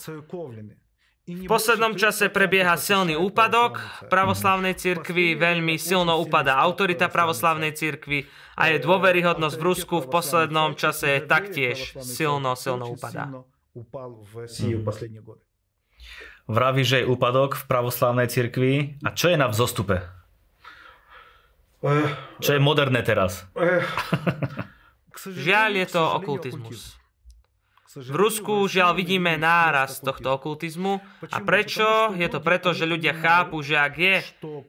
V 1.27 1.43
poslednom 1.43 1.91
čase 1.99 2.31
prebieha 2.31 2.79
silný 2.79 3.19
úpadok 3.19 3.83
pravoslavnej 4.07 4.79
cirkvi, 4.79 5.35
veľmi 5.35 5.75
silno 5.75 6.23
upadá 6.23 6.55
autorita 6.63 7.11
pravoslavnej 7.11 7.75
cirkvi 7.75 8.23
a 8.55 8.71
je 8.71 8.79
dôveryhodnosť 8.79 9.55
v 9.59 9.65
Rusku 9.67 9.95
v 9.99 10.07
poslednom 10.07 10.79
čase 10.79 11.19
taktiež 11.27 11.99
silno, 11.99 12.55
silno 12.55 12.95
upadá. 12.95 13.43
Vraví, 16.47 16.83
že 16.87 17.03
je 17.03 17.09
úpadok 17.11 17.59
v 17.59 17.63
pravoslavnej 17.67 18.31
cirkvi. 18.31 18.97
A 19.03 19.11
čo 19.11 19.27
je 19.27 19.37
na 19.37 19.51
vzostupe? 19.51 19.99
Čo 22.41 22.51
je 22.55 22.61
moderné 22.63 23.03
teraz? 23.03 23.45
Žiaľ 25.17 25.71
je 25.83 25.87
to 25.91 26.01
okultizmus. 26.01 26.96
V 27.97 28.13
Rusku 28.13 28.69
žiaľ 28.69 28.93
vidíme 28.93 29.41
náraz 29.41 29.97
tohto 30.05 30.37
okultizmu. 30.37 31.01
A 31.33 31.41
prečo? 31.41 32.13
Je 32.13 32.29
to 32.29 32.37
preto, 32.45 32.69
že 32.77 32.85
ľudia 32.85 33.17
chápu, 33.17 33.65
že 33.65 33.73
ak 33.73 33.93
je 33.97 34.15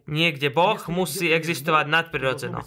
niekde 0.08 0.48
Boh, 0.48 0.80
musí 0.88 1.28
existovať 1.28 1.92
nadprirodzeno. 1.92 2.64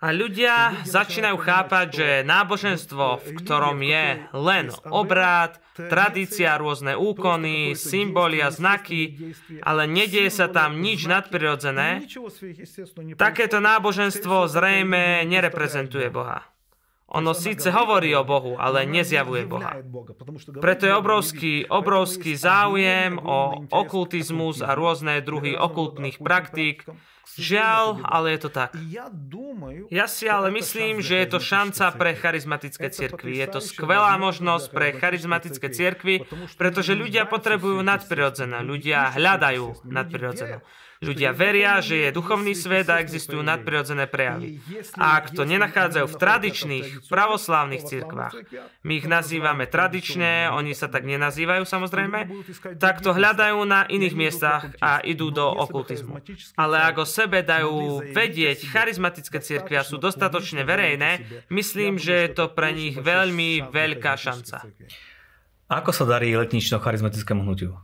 A 0.00 0.06
ľudia 0.16 0.80
začínajú 0.88 1.36
chápať, 1.36 1.86
že 1.92 2.08
náboženstvo, 2.24 3.20
v 3.20 3.28
ktorom 3.36 3.76
je 3.84 4.24
len 4.32 4.72
obrad, 4.88 5.60
tradícia, 5.76 6.56
rôzne 6.56 6.96
úkony, 6.96 7.76
symboly 7.76 8.40
a 8.40 8.48
znaky, 8.48 9.36
ale 9.60 9.84
nedieje 9.84 10.32
sa 10.32 10.48
tam 10.48 10.80
nič 10.80 11.04
nadprirodzené, 11.04 12.08
takéto 13.20 13.60
náboženstvo 13.60 14.48
zrejme 14.48 15.28
nereprezentuje 15.28 16.08
Boha. 16.08 16.48
Ono 17.10 17.34
síce 17.34 17.74
hovorí 17.74 18.14
o 18.14 18.22
Bohu, 18.22 18.54
ale 18.54 18.86
nezjavuje 18.86 19.42
Boha. 19.42 19.82
Preto 20.62 20.86
je 20.86 20.94
obrovský, 20.94 21.54
obrovský 21.66 22.38
záujem 22.38 23.18
o 23.18 23.66
okultizmus 23.66 24.62
a 24.62 24.78
rôzne 24.78 25.18
druhy 25.18 25.58
okultných 25.58 26.22
praktík. 26.22 26.86
Žiaľ, 27.38 28.02
ale 28.02 28.34
je 28.34 28.40
to 28.42 28.50
tak. 28.50 28.74
Ja 29.90 30.06
si 30.10 30.26
ale 30.26 30.50
myslím, 30.50 31.04
že 31.04 31.20
je 31.22 31.28
to 31.30 31.38
šanca 31.38 31.94
pre 31.94 32.10
charizmatické 32.18 32.90
cirkvy. 32.90 33.38
Je 33.38 33.46
to 33.46 33.60
skvelá 33.62 34.18
možnosť 34.18 34.66
pre 34.72 34.94
charizmatické 34.96 35.70
cirkvy, 35.70 36.26
pretože 36.58 36.98
ľudia 36.98 37.28
potrebujú 37.30 37.82
nadprirodzené. 37.84 38.64
Ľudia 38.66 39.14
hľadajú 39.14 39.86
nadprirodzené. 39.86 40.64
Ľudia 41.00 41.32
veria, 41.32 41.80
že 41.80 41.96
je 41.96 42.08
duchovný 42.12 42.52
svet 42.52 42.84
a 42.92 43.00
existujú 43.00 43.40
nadprirodzené 43.40 44.04
prejavy. 44.04 44.60
A 45.00 45.16
ak 45.16 45.32
to 45.32 45.48
nenachádzajú 45.48 46.04
v 46.04 46.20
tradičných, 46.20 46.86
pravoslávnych 47.08 47.88
cirkvách, 47.88 48.36
my 48.84 48.92
ich 49.00 49.08
nazývame 49.08 49.64
tradičné, 49.64 50.52
oni 50.52 50.76
sa 50.76 50.92
tak 50.92 51.08
nenazývajú 51.08 51.64
samozrejme, 51.64 52.44
tak 52.76 53.00
to 53.00 53.16
hľadajú 53.16 53.64
na 53.64 53.88
iných 53.88 54.12
miestach 54.12 54.76
a 54.84 55.00
idú 55.00 55.32
do 55.32 55.48
okultizmu. 55.48 56.20
Ale 56.60 56.76
ak 56.84 57.00
o 57.00 57.08
sebe 57.20 57.44
dajú 57.44 58.00
vedieť 58.16 58.64
charizmatické 58.64 59.44
cirkvy 59.44 59.76
a 59.76 59.84
sú 59.84 60.00
dostatočne 60.00 60.64
verejné, 60.64 61.44
myslím, 61.52 62.00
že 62.00 62.24
je 62.24 62.30
to 62.32 62.44
pre 62.48 62.72
nich 62.72 62.96
veľmi 62.96 63.68
veľká 63.68 64.16
šanca. 64.16 64.64
Ako 65.68 65.92
sa 65.92 66.08
darí 66.08 66.32
letnično-charizmatickému 66.34 67.44
hnutiu? 67.44 67.76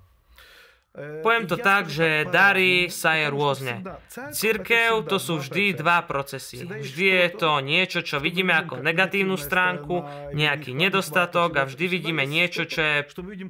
Poviem 0.96 1.44
to 1.44 1.60
tak, 1.60 1.92
že 1.92 2.24
dary 2.32 2.88
sa 2.88 3.20
je 3.20 3.28
rôzne. 3.28 3.84
Cirkev 4.32 5.04
to 5.04 5.20
sú 5.20 5.44
vždy 5.44 5.76
dva 5.76 6.00
procesy. 6.08 6.64
Vždy 6.64 7.06
je 7.12 7.28
to 7.36 7.60
niečo, 7.60 8.00
čo 8.00 8.16
vidíme 8.16 8.56
ako 8.56 8.80
negatívnu 8.80 9.36
stránku, 9.36 10.00
nejaký 10.32 10.72
nedostatok 10.72 11.60
a 11.60 11.68
vždy 11.68 11.84
vidíme 12.00 12.24
niečo, 12.24 12.64
čo 12.64 12.80
je 12.80 12.96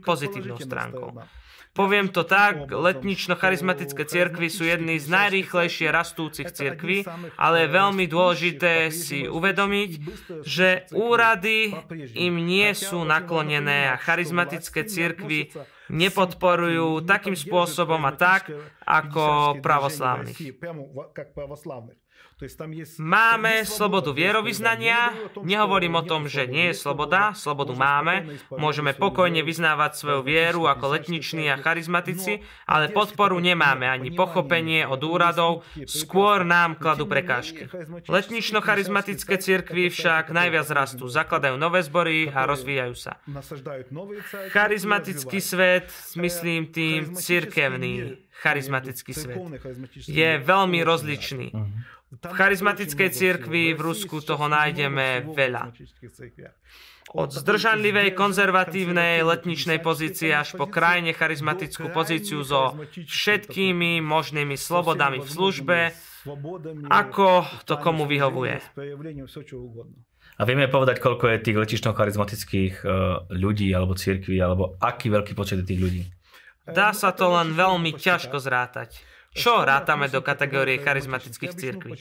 pozitívnou 0.03 0.59
stránkou. 0.59 1.23
Poviem 1.77 2.09
to 2.09 2.25
tak, 2.25 2.73
letnično-charizmatické 2.73 4.09
cirkvy 4.09 4.49
sú 4.49 4.65
jedny 4.65 4.97
z 4.97 5.13
najrýchlejšie 5.13 5.93
rastúcich 5.93 6.49
cirkví, 6.49 7.05
ale 7.37 7.69
je 7.69 7.77
veľmi 7.77 8.05
dôležité 8.09 8.89
si 8.89 9.29
uvedomiť, 9.29 9.91
že 10.41 10.89
úrady 10.97 11.77
im 12.17 12.41
nie 12.41 12.73
sú 12.73 13.05
naklonené 13.05 13.93
a 13.93 14.01
charizmatické 14.01 14.89
cirkvy 14.89 15.53
nepodporujú 15.93 17.05
takým 17.05 17.37
spôsobom 17.37 18.01
a 18.09 18.13
tak, 18.17 18.51
ako 18.83 19.59
pravoslávnych. 19.61 20.39
Máme 23.01 23.65
slobodu 23.65 24.13
vierovýznania, 24.13 25.17
nehovorím 25.41 25.97
o 25.97 26.05
tom, 26.05 26.29
že 26.29 26.45
nie 26.45 26.69
je 26.69 26.77
sloboda, 26.77 27.33
slobodu 27.33 27.73
máme, 27.73 28.29
môžeme 28.53 28.93
pokojne 28.93 29.41
vyznávať 29.41 29.97
svoju 29.97 30.21
vieru 30.21 30.69
ako 30.69 31.01
letniční 31.01 31.49
a 31.49 31.57
charizmatici, 31.57 32.45
ale 32.69 32.93
podporu 32.93 33.41
nemáme 33.41 33.89
ani 33.89 34.13
pochopenie 34.13 34.85
od 34.85 35.01
úradov, 35.01 35.65
skôr 35.89 36.45
nám 36.45 36.77
kladú 36.77 37.09
prekážky. 37.09 37.73
Letnično-charizmatické 38.05 39.41
cirkvy 39.41 39.89
však 39.89 40.29
najviac 40.29 40.69
rastú, 40.77 41.09
zakladajú 41.09 41.57
nové 41.57 41.81
zbory 41.81 42.29
a 42.29 42.45
rozvíjajú 42.45 42.95
sa. 43.01 43.17
Charizmatický 44.53 45.41
svet, 45.41 45.89
myslím 46.21 46.69
tým 46.69 47.17
cirkevný 47.17 48.29
charizmatický 48.45 49.13
svet, 49.17 49.41
je 50.05 50.31
veľmi 50.37 50.85
rozličný. 50.85 51.49
V 52.27 52.33
charizmatickej 52.35 53.11
cirkvi 53.11 53.75
v 53.75 53.81
Rusku 53.81 54.19
toho 54.23 54.47
nájdeme 54.51 55.27
veľa. 55.31 55.73
Od 57.15 57.31
zdržanlivej 57.31 58.19
konzervatívnej 58.19 59.23
letničnej 59.23 59.79
pozície 59.79 60.35
až 60.35 60.59
po 60.59 60.67
krajne 60.67 61.15
charizmatickú 61.15 61.95
pozíciu 61.95 62.43
so 62.43 62.75
všetkými 62.93 64.03
možnými 64.03 64.59
slobodami 64.59 65.23
v 65.23 65.29
službe, 65.31 65.79
ako 66.91 67.47
to 67.63 67.79
komu 67.79 68.11
vyhovuje. 68.11 68.59
A 70.37 70.43
vieme 70.45 70.69
povedať, 70.69 71.01
koľko 71.01 71.33
je 71.33 71.39
tých 71.41 71.57
letično-charizmatických 71.57 72.85
e, 72.85 72.87
ľudí 73.41 73.73
alebo 73.73 73.97
cirkví, 73.97 74.37
alebo 74.37 74.77
aký 74.77 75.09
veľký 75.09 75.33
počet 75.33 75.65
je 75.65 75.67
tých 75.73 75.81
ľudí? 75.81 76.03
Dá 76.69 76.93
sa 76.93 77.15
to 77.17 77.33
len 77.33 77.57
veľmi 77.57 77.97
ťažko 77.97 78.37
zrátať. 78.37 79.01
Čo 79.37 79.69
rátame 79.69 80.09
do 80.09 80.25
kategórie 80.25 80.81
charizmatických 80.81 81.53
církví? 81.53 81.93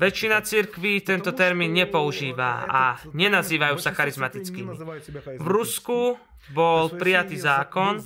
Väčšina 0.00 0.40
církví 0.40 1.04
tento 1.04 1.36
termín 1.36 1.76
nepoužíva 1.76 2.64
a 2.64 2.96
nenazývajú 3.12 3.76
sa 3.76 3.92
charizmatickými. 3.92 4.72
V 5.36 5.46
Rusku 5.46 6.16
bol 6.50 6.90
prijatý 6.90 7.38
zákon, 7.38 8.02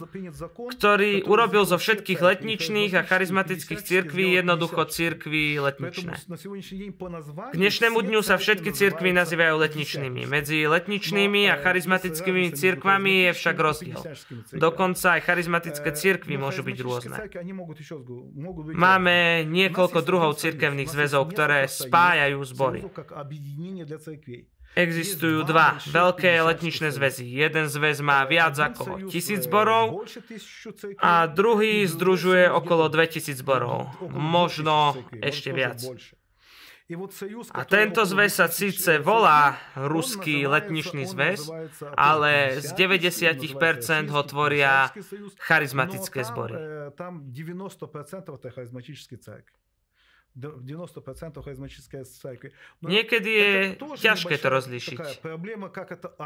ktorý 0.75 1.25
urobil 1.25 1.65
zo 1.65 1.81
všetkých 1.81 2.21
letničných 2.21 2.93
a 2.99 3.07
charizmatických 3.07 3.81
cirkví 3.81 4.37
jednoducho 4.37 4.85
cirkví 4.85 5.63
letničné. 5.63 6.13
K 7.51 7.57
dnešnému 7.57 7.99
dňu 8.05 8.21
sa 8.21 8.37
všetky 8.37 8.75
cirkvy 8.75 9.17
nazývajú 9.17 9.55
letničnými. 9.65 10.29
Medzi 10.29 10.67
letničnými 10.69 11.49
a 11.49 11.57
charizmatickými 11.63 12.53
cirkvami 12.53 13.31
je 13.31 13.33
však 13.33 13.57
rozdiel. 13.57 14.01
Dokonca 14.53 15.17
aj 15.17 15.21
charizmatické 15.25 15.89
cirkvy 15.97 16.35
môžu 16.37 16.67
byť 16.67 16.79
rôzne. 16.85 17.17
Máme 18.77 19.49
niekoľko 19.49 19.99
druhov 20.05 20.37
cirkevných 20.37 20.91
zväzov, 20.91 21.33
ktoré 21.33 21.65
spájajú 21.65 22.39
zbory. 22.45 22.81
Existujú 24.75 25.47
dva 25.47 25.79
veľké 25.87 26.43
letničné 26.43 26.91
zväzy. 26.91 27.23
Jeden 27.23 27.71
zväz 27.71 28.03
má 28.03 28.27
viac 28.27 28.59
ako 28.59 29.07
tisíc 29.07 29.47
zborov 29.47 30.03
a 30.99 31.31
druhý 31.31 31.87
združuje 31.87 32.51
okolo 32.51 32.91
2000 32.91 33.39
zborov. 33.39 33.95
Možno 34.11 34.99
ešte 35.23 35.55
viac. 35.55 35.79
A 37.57 37.65
tento 37.65 38.05
zväz 38.05 38.45
sa 38.45 38.45
síce 38.53 39.01
volá 39.01 39.57
Ruský 39.73 40.45
letničný 40.45 41.09
zväz, 41.09 41.49
ale 41.97 42.61
z 42.61 42.69
90% 42.77 44.13
ho 44.13 44.23
tvoria 44.29 44.93
charizmatické 45.41 46.21
zbory. 46.29 46.61
Niekedy 52.83 53.31
je 53.31 53.53
ťažké 53.79 54.35
to 54.43 54.49
rozlíšiť. 54.51 54.99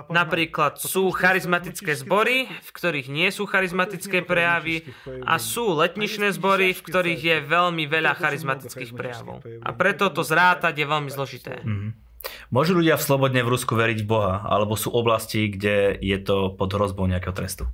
Napríklad 0.09 0.81
sú 0.81 1.13
charizmatické 1.13 1.93
zbory, 1.93 2.49
v 2.49 2.71
ktorých 2.73 3.13
nie 3.13 3.29
sú 3.29 3.45
charizmatické 3.45 4.25
prejavy 4.25 4.89
a 5.29 5.37
sú 5.37 5.77
letničné 5.77 6.33
zbory, 6.33 6.73
v 6.73 6.81
ktorých 6.89 7.21
je 7.21 7.37
veľmi 7.45 7.85
veľa 7.85 8.17
charizmatických 8.17 8.97
prejavov. 8.97 9.45
A 9.45 9.71
preto 9.77 10.09
to 10.09 10.25
zrátať 10.25 10.73
je 10.81 10.87
veľmi 10.89 11.13
zložité. 11.13 11.61
Mm-hmm. 11.61 12.09
Môžu 12.49 12.81
ľudia 12.81 12.97
v 12.97 13.05
slobodne 13.05 13.45
v 13.45 13.53
Rusku 13.53 13.77
veriť 13.77 14.03
v 14.03 14.09
Boha, 14.09 14.41
alebo 14.49 14.73
sú 14.75 14.89
oblasti, 14.89 15.53
kde 15.53 16.01
je 16.01 16.19
to 16.19 16.57
pod 16.57 16.73
hrozbou 16.73 17.05
nejakého 17.05 17.37
trestu? 17.37 17.69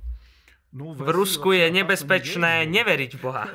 V 0.75 1.07
Rusku 1.07 1.55
je 1.55 1.71
nebezpečné 1.71 2.67
neveriť 2.67 3.11
v 3.15 3.19
Boha. 3.23 3.47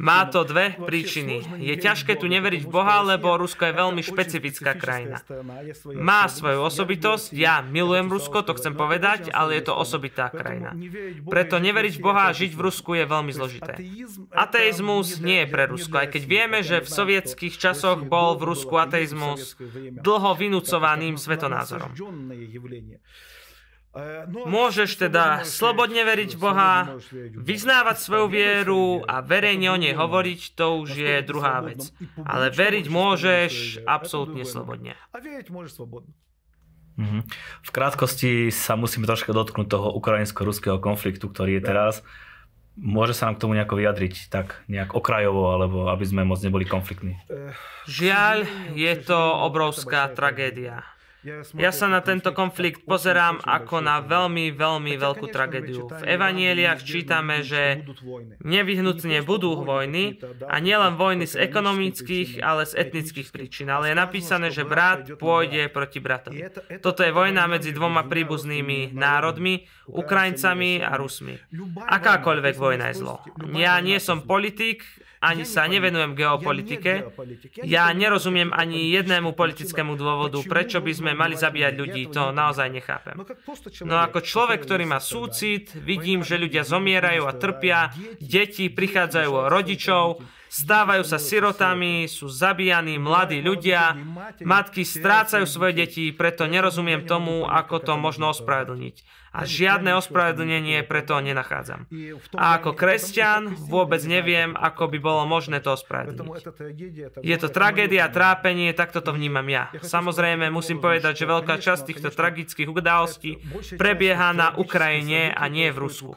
Má 0.00 0.24
to 0.32 0.48
dve 0.48 0.72
príčiny. 0.80 1.60
Je 1.60 1.76
ťažké 1.76 2.16
tu 2.16 2.24
neveriť 2.24 2.64
v 2.64 2.72
Boha, 2.72 3.04
lebo 3.04 3.36
Rusko 3.36 3.68
je 3.68 3.74
veľmi 3.76 4.00
špecifická 4.00 4.72
krajina. 4.72 5.20
Má 5.92 6.24
svoju 6.24 6.64
osobitosť, 6.64 7.36
ja 7.36 7.60
milujem 7.60 8.08
Rusko, 8.08 8.40
to 8.48 8.56
chcem 8.56 8.72
povedať, 8.72 9.28
ale 9.28 9.60
je 9.60 9.68
to 9.68 9.76
osobitá 9.76 10.32
krajina. 10.32 10.72
Preto 11.28 11.60
neveriť 11.60 12.00
v 12.00 12.04
Boha 12.04 12.32
a 12.32 12.36
žiť 12.36 12.56
v 12.56 12.60
Rusku 12.64 12.96
je 12.96 13.04
veľmi 13.04 13.32
zložité. 13.36 13.76
Ateizmus 14.32 15.20
nie 15.20 15.44
je 15.44 15.52
pre 15.52 15.68
Rusko, 15.68 16.00
aj 16.00 16.16
keď 16.16 16.22
vieme, 16.24 16.64
že 16.64 16.80
v 16.80 16.88
sovietských 16.88 17.60
časoch 17.60 18.08
bol 18.08 18.40
v 18.40 18.56
Rusku 18.56 18.80
ateizmus 18.80 19.60
dlho 20.00 20.32
vynúcovaným 20.32 21.20
svetonázorom. 21.20 21.92
Môžeš 24.26 24.98
teda 24.98 25.46
slobodne 25.46 26.02
veriť 26.02 26.34
v 26.34 26.40
Boha, 26.42 26.98
vyznávať 27.38 27.96
svoju 28.02 28.26
vieru 28.26 28.84
a 29.06 29.22
verejne 29.22 29.70
o 29.70 29.78
nej 29.78 29.94
hovoriť, 29.94 30.58
to 30.58 30.82
už 30.82 30.98
je 30.98 31.14
druhá 31.22 31.62
vec. 31.62 31.94
Ale 32.26 32.50
veriť 32.50 32.90
môžeš 32.90 33.52
absolútne 33.86 34.42
slobodne. 34.42 34.98
Mhm. 36.94 37.26
V 37.62 37.70
krátkosti 37.70 38.54
sa 38.54 38.78
musíme 38.78 39.06
troška 39.06 39.34
dotknúť 39.34 39.66
toho 39.66 39.88
ukrajinsko-ruského 39.98 40.78
konfliktu, 40.78 41.26
ktorý 41.26 41.58
je 41.58 41.62
teraz. 41.62 41.94
Môže 42.74 43.14
sa 43.14 43.30
nám 43.30 43.38
k 43.38 43.42
tomu 43.46 43.54
nejako 43.54 43.78
vyjadriť, 43.78 44.34
tak 44.34 44.66
nejak 44.66 44.98
okrajovo, 44.98 45.54
alebo 45.54 45.86
aby 45.94 46.02
sme 46.02 46.26
moc 46.26 46.42
neboli 46.42 46.66
konfliktní? 46.66 47.14
Žiaľ, 47.86 48.50
je 48.74 48.94
to 48.98 49.18
obrovská 49.46 50.10
tragédia. 50.10 50.82
Ja 51.56 51.72
sa 51.72 51.88
na 51.88 52.04
tento 52.04 52.36
konflikt 52.36 52.84
pozerám 52.84 53.40
ako 53.40 53.80
na 53.80 54.04
veľmi, 54.04 54.52
veľmi 54.52 54.92
veľkú 55.00 55.32
tragédiu. 55.32 55.88
V 55.88 56.04
evanieliach 56.04 56.84
čítame, 56.84 57.40
že 57.40 57.80
nevyhnutne 58.44 59.24
budú 59.24 59.64
vojny 59.64 60.20
a 60.44 60.60
nielen 60.60 61.00
vojny 61.00 61.24
z 61.24 61.40
ekonomických, 61.48 62.44
ale 62.44 62.68
z 62.68 62.76
etnických 62.76 63.32
príčin. 63.32 63.72
Ale 63.72 63.90
je 63.92 63.96
napísané, 63.96 64.52
že 64.52 64.68
brat 64.68 65.16
pôjde 65.16 65.72
proti 65.72 65.98
bratovi. 65.98 66.44
Toto 66.84 67.00
je 67.00 67.10
vojna 67.10 67.48
medzi 67.48 67.72
dvoma 67.72 68.04
príbuznými 68.04 68.92
národmi, 68.92 69.64
Ukrajincami 69.88 70.84
a 70.84 70.92
Rusmi. 71.00 71.40
Akákoľvek 71.88 72.54
vojna 72.60 72.92
je 72.92 73.00
zlo. 73.00 73.24
Ja 73.56 73.80
nie 73.80 73.96
som 73.96 74.20
politik, 74.20 74.84
ani 75.24 75.48
sa 75.48 75.64
nevenujem 75.64 76.12
geopolitike. 76.12 77.08
Ja 77.64 77.88
nerozumiem 77.96 78.52
ani 78.52 78.92
jednému 78.92 79.32
politickému 79.32 79.96
dôvodu, 79.96 80.44
prečo 80.44 80.84
by 80.84 80.92
sme 80.92 81.10
mali 81.16 81.34
zabíjať 81.40 81.72
ľudí. 81.72 82.02
To 82.12 82.36
naozaj 82.36 82.68
nechápem. 82.68 83.16
No 83.88 83.96
ako 83.96 84.20
človek, 84.20 84.60
ktorý 84.60 84.84
má 84.84 85.00
súcit, 85.00 85.72
vidím, 85.72 86.20
že 86.20 86.36
ľudia 86.36 86.62
zomierajú 86.62 87.24
a 87.24 87.32
trpia, 87.32 87.88
deti 88.20 88.68
prichádzajú 88.68 89.30
o 89.32 89.48
rodičov, 89.48 90.20
stávajú 90.54 91.02
sa 91.02 91.18
sirotami, 91.18 92.06
sú 92.06 92.30
zabíjani 92.30 92.94
mladí 93.02 93.42
ľudia, 93.42 93.98
matky 94.46 94.86
strácajú 94.86 95.50
svoje 95.50 95.82
deti, 95.82 96.14
preto 96.14 96.46
nerozumiem 96.46 97.02
tomu, 97.02 97.42
ako 97.42 97.82
to 97.82 97.92
možno 97.98 98.30
ospravedlniť 98.30 99.24
a 99.34 99.42
žiadne 99.42 99.98
ospravedlnenie 99.98 100.86
preto 100.86 101.18
nenachádzam. 101.18 101.90
A 102.38 102.62
ako 102.62 102.78
kresťan 102.78 103.58
vôbec 103.66 103.98
neviem, 104.06 104.54
ako 104.54 104.86
by 104.94 104.98
bolo 105.02 105.26
možné 105.26 105.58
to 105.58 105.74
ospravedlniť. 105.74 106.46
Je 107.18 107.36
to 107.42 107.50
tragédia, 107.50 108.06
trápenie, 108.06 108.70
takto 108.70 109.02
to 109.02 109.10
vnímam 109.10 109.44
ja. 109.50 109.74
Samozrejme, 109.82 110.54
musím 110.54 110.78
povedať, 110.78 111.26
že 111.26 111.26
veľká 111.26 111.58
časť 111.58 111.82
týchto 111.82 112.14
tragických 112.14 112.70
udalostí 112.70 113.42
prebieha 113.74 114.30
na 114.30 114.54
Ukrajine 114.54 115.34
a 115.34 115.50
nie 115.50 115.66
v 115.74 115.82
Rusku. 115.82 116.14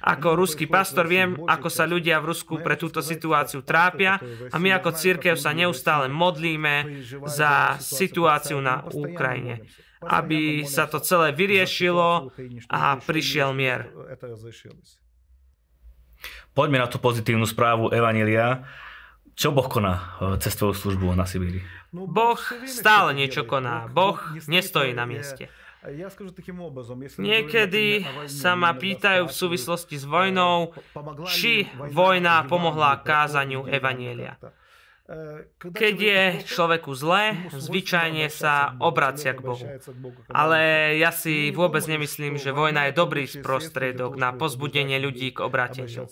Ako 0.00 0.32
ruský 0.32 0.64
pastor 0.64 1.04
viem, 1.04 1.36
ako 1.44 1.68
sa 1.68 1.84
ľudia 1.84 2.20
v 2.24 2.32
Rusku 2.32 2.64
pre 2.64 2.80
túto 2.80 3.04
situáciu 3.04 3.60
trápia 3.60 4.16
a 4.48 4.56
my 4.56 4.80
ako 4.80 4.96
církev 4.96 5.36
sa 5.36 5.52
neustále 5.52 6.08
modlíme 6.08 7.04
za 7.28 7.76
situáciu 7.76 8.64
na 8.64 8.80
Ukrajine 8.88 9.60
aby 10.00 10.64
sa 10.64 10.88
to 10.88 10.96
celé 11.04 11.36
vyriešilo 11.36 12.32
a 12.72 12.96
prišiel 12.96 13.52
mier. 13.52 13.92
Poďme 16.56 16.80
na 16.80 16.88
tú 16.88 16.96
pozitívnu 16.98 17.44
správu 17.44 17.92
Evanília. 17.92 18.64
Čo 19.36 19.54
Boh 19.56 19.64
koná 19.70 19.94
e, 19.96 20.00
cez 20.42 20.52
tvoju 20.58 20.76
službu 20.76 21.16
na 21.16 21.24
Sibíri? 21.24 21.64
Boh 21.94 22.40
stále 22.68 23.16
niečo 23.16 23.48
koná. 23.48 23.88
Boh 23.88 24.20
nestojí 24.48 24.92
na 24.92 25.08
mieste. 25.08 25.48
Niekedy 27.16 28.04
sa 28.28 28.52
ma 28.52 28.76
pýtajú 28.76 29.24
v 29.24 29.32
súvislosti 29.32 29.96
s 29.96 30.04
vojnou, 30.04 30.76
či 31.24 31.64
vojna 31.92 32.44
pomohla 32.44 33.00
kázaniu 33.00 33.64
Evanielia. 33.64 34.36
Keď 35.58 35.96
je 35.98 36.22
človeku 36.46 36.94
zle, 36.94 37.50
zvyčajne 37.50 38.30
sa 38.30 38.78
obracia 38.78 39.34
k 39.34 39.42
Bohu. 39.42 39.66
Ale 40.30 40.94
ja 41.02 41.10
si 41.10 41.50
vôbec 41.50 41.82
nemyslím, 41.82 42.38
že 42.38 42.54
vojna 42.54 42.86
je 42.86 42.92
dobrý 42.94 43.26
prostriedok 43.26 44.14
na 44.14 44.30
pozbudenie 44.30 45.02
ľudí 45.02 45.34
k 45.34 45.42
obrateniu. 45.42 46.06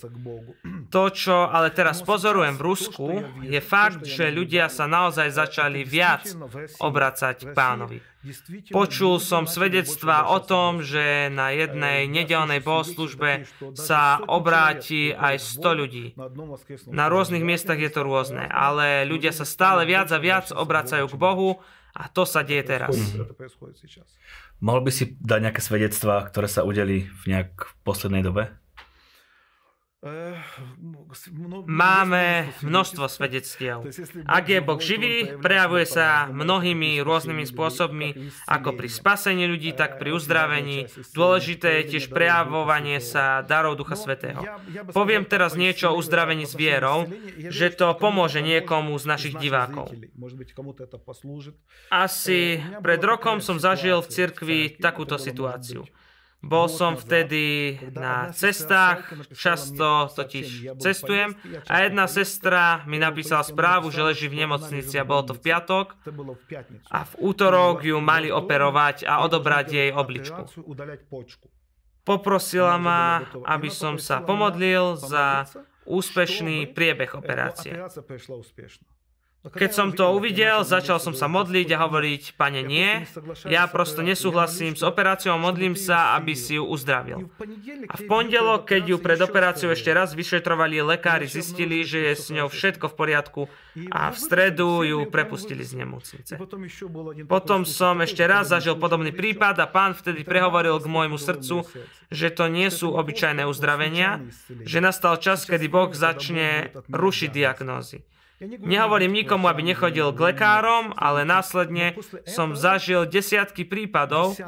To, 0.91 1.03
čo 1.15 1.47
ale 1.47 1.71
teraz 1.71 2.03
pozorujem 2.03 2.59
v 2.59 2.67
Rusku, 2.67 3.09
je 3.47 3.61
fakt, 3.63 4.03
že 4.03 4.35
ľudia 4.35 4.67
sa 4.67 4.91
naozaj 4.91 5.31
začali 5.31 5.87
viac 5.87 6.27
obracať 6.83 7.37
k 7.47 7.51
pánovi. 7.55 7.99
Počul 8.75 9.23
som 9.23 9.47
svedectva 9.47 10.35
o 10.35 10.43
tom, 10.43 10.83
že 10.83 11.31
na 11.31 11.55
jednej 11.55 12.11
nedelnej 12.11 12.59
bohoslužbe 12.59 13.47
sa 13.79 14.19
obráti 14.27 15.15
aj 15.15 15.39
100 15.39 15.81
ľudí. 15.81 16.07
Na 16.91 17.07
rôznych 17.07 17.47
miestach 17.47 17.79
je 17.79 17.87
to 17.87 18.03
rôzne, 18.03 18.43
ale 18.51 19.07
ľudia 19.07 19.31
sa 19.31 19.47
stále 19.47 19.87
viac 19.87 20.11
a 20.11 20.19
viac 20.19 20.51
obracajú 20.51 21.07
k 21.07 21.15
Bohu 21.15 21.63
a 21.95 22.11
to 22.11 22.27
sa 22.27 22.43
deje 22.43 22.67
teraz. 22.67 22.95
Mohol 24.59 24.81
by 24.83 24.91
si 24.91 25.15
dať 25.23 25.41
nejaké 25.49 25.63
svedectvá, 25.63 26.27
ktoré 26.27 26.51
sa 26.51 26.67
udeli 26.67 27.07
v 27.07 27.25
nejak 27.31 27.79
poslednej 27.87 28.27
dobe? 28.27 28.51
Máme 31.67 32.55
množstvo 32.63 33.11
svedectiev. 33.11 33.83
Ak 34.31 34.47
je 34.47 34.63
Boh 34.63 34.79
živý, 34.79 35.35
prejavuje 35.43 35.91
sa 35.91 36.31
mnohými 36.31 37.03
rôznymi 37.03 37.43
spôsobmi, 37.43 38.31
ako 38.47 38.79
pri 38.79 38.87
spasení 38.87 39.51
ľudí, 39.51 39.75
tak 39.75 39.99
pri 39.99 40.15
uzdravení. 40.15 40.87
Dôležité 41.19 41.83
je 41.83 41.99
tiež 41.99 42.15
prejavovanie 42.15 43.03
sa 43.03 43.43
darov 43.43 43.75
Ducha 43.75 43.99
Svetého. 43.99 44.47
Poviem 44.95 45.27
teraz 45.27 45.59
niečo 45.59 45.91
o 45.91 45.99
uzdravení 45.99 46.47
s 46.47 46.55
vierou, 46.55 47.11
že 47.35 47.75
to 47.75 47.91
pomôže 47.99 48.39
niekomu 48.39 48.95
z 49.03 49.05
našich 49.11 49.35
divákov. 49.35 49.99
Asi 51.91 52.63
pred 52.87 53.03
rokom 53.03 53.43
som 53.43 53.59
zažil 53.59 53.99
v 53.99 54.11
cirkvi 54.15 54.59
takúto 54.79 55.19
situáciu. 55.19 55.91
Bol 56.39 56.71
som 56.71 56.95
vtedy 56.95 57.75
na 57.99 58.31
cestách, 58.31 59.11
často 59.35 60.07
totiž 60.15 60.79
cestujem 60.79 61.35
a 61.67 61.75
jedna 61.83 62.07
sestra 62.07 62.87
mi 62.87 63.03
napísala 63.03 63.43
správu, 63.43 63.91
že 63.91 64.07
leží 64.07 64.31
v 64.31 64.47
nemocnici 64.47 64.95
a 65.03 65.05
bolo 65.05 65.27
to 65.27 65.35
v 65.35 65.51
piatok 65.51 65.99
a 66.95 67.03
v 67.03 67.13
útorok 67.19 67.83
ju 67.83 67.99
mali 67.99 68.31
operovať 68.31 69.03
a 69.03 69.27
odobrať 69.27 69.67
jej 69.67 69.91
obličku. 69.91 70.47
Poprosila 72.07 72.79
ma, 72.79 73.27
aby 73.43 73.69
som 73.69 73.99
sa 73.99 74.23
pomodlil 74.23 74.95
za 74.95 75.43
úspešný 75.91 76.71
priebeh 76.71 77.19
operácie. 77.19 77.75
Keď 79.47 79.71
som 79.71 79.95
to 79.95 80.19
uvidel, 80.19 80.67
začal 80.67 80.99
som 80.99 81.15
sa 81.15 81.31
modliť 81.31 81.71
a 81.71 81.87
hovoriť, 81.87 82.35
pane 82.35 82.59
nie, 82.67 83.07
ja 83.47 83.71
prosto 83.71 84.03
nesúhlasím 84.03 84.75
s 84.75 84.83
operáciou, 84.83 85.39
modlím 85.39 85.79
sa, 85.79 86.19
aby 86.19 86.35
si 86.35 86.59
ju 86.59 86.67
uzdravil. 86.67 87.31
A 87.87 87.95
v 87.95 88.03
pondelok, 88.11 88.67
keď 88.67 88.83
ju 88.91 88.97
pred 88.99 89.15
operáciou 89.23 89.71
ešte 89.71 89.95
raz 89.95 90.19
vyšetrovali, 90.19 90.83
lekári 90.83 91.31
zistili, 91.31 91.87
že 91.87 92.11
je 92.11 92.15
s 92.19 92.27
ňou 92.35 92.51
všetko 92.51 92.91
v 92.91 92.95
poriadku 92.99 93.41
a 93.95 94.11
v 94.11 94.17
stredu 94.19 94.83
ju 94.83 94.99
prepustili 95.07 95.63
z 95.63 95.87
nemocnice. 95.87 96.35
Potom 97.31 97.63
som 97.63 97.95
ešte 98.03 98.27
raz 98.27 98.51
zažil 98.51 98.75
podobný 98.75 99.15
prípad 99.15 99.55
a 99.63 99.71
pán 99.71 99.95
vtedy 99.95 100.27
prehovoril 100.27 100.83
k 100.83 100.91
môjmu 100.91 101.15
srdcu, 101.15 101.63
že 102.11 102.35
to 102.35 102.51
nie 102.51 102.75
sú 102.75 102.91
obyčajné 102.91 103.47
uzdravenia, 103.47 104.19
že 104.67 104.83
nastal 104.83 105.15
čas, 105.23 105.47
kedy 105.47 105.71
Boh 105.71 105.95
začne 105.95 106.75
rušiť 106.91 107.31
diagnózy 107.31 108.03
Nehovorím 108.39 109.19
nikomu, 109.19 109.51
aby 109.51 109.67
nechodil 109.67 110.15
k 110.15 110.31
lekárom, 110.31 110.95
ale 110.95 111.27
následne 111.27 111.99
som 112.23 112.55
zažil 112.55 113.03
desiatky 113.03 113.67
prípadov, 113.67 114.39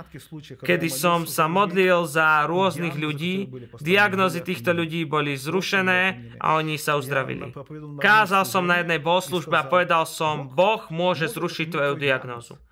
kedy 0.62 0.86
som 0.86 1.26
sa 1.26 1.50
modlil 1.50 2.06
za 2.06 2.46
rôznych 2.46 2.94
ľudí, 2.94 3.50
diagnozy 3.82 4.46
týchto 4.46 4.70
ľudí 4.70 5.02
boli 5.10 5.34
zrušené 5.34 6.38
a 6.38 6.54
oni 6.62 6.78
sa 6.78 6.94
uzdravili. 7.02 7.50
Kázal 7.98 8.46
som 8.46 8.62
na 8.62 8.78
jednej 8.78 9.02
bohoslužbe 9.02 9.58
a 9.58 9.66
povedal 9.66 10.06
som, 10.06 10.46
Boh 10.46 10.86
môže 10.94 11.26
zrušiť 11.26 11.74
tvoju 11.74 11.98
diagnózu. 11.98 12.62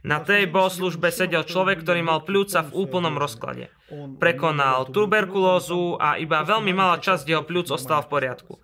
Na 0.00 0.22
tej 0.22 0.48
bohoslužbe 0.48 1.12
sedel 1.12 1.44
človek, 1.44 1.82
ktorý 1.82 2.00
mal 2.00 2.22
pľúca 2.22 2.64
v 2.64 2.72
úplnom 2.72 3.18
rozklade. 3.18 3.68
Prekonal 4.22 4.88
tuberkulózu 4.88 5.98
a 5.98 6.16
iba 6.16 6.46
veľmi 6.46 6.72
malá 6.72 7.02
časť 7.02 7.26
jeho 7.26 7.42
pľúc 7.44 7.74
ostala 7.74 8.06
v 8.06 8.08
poriadku. 8.08 8.54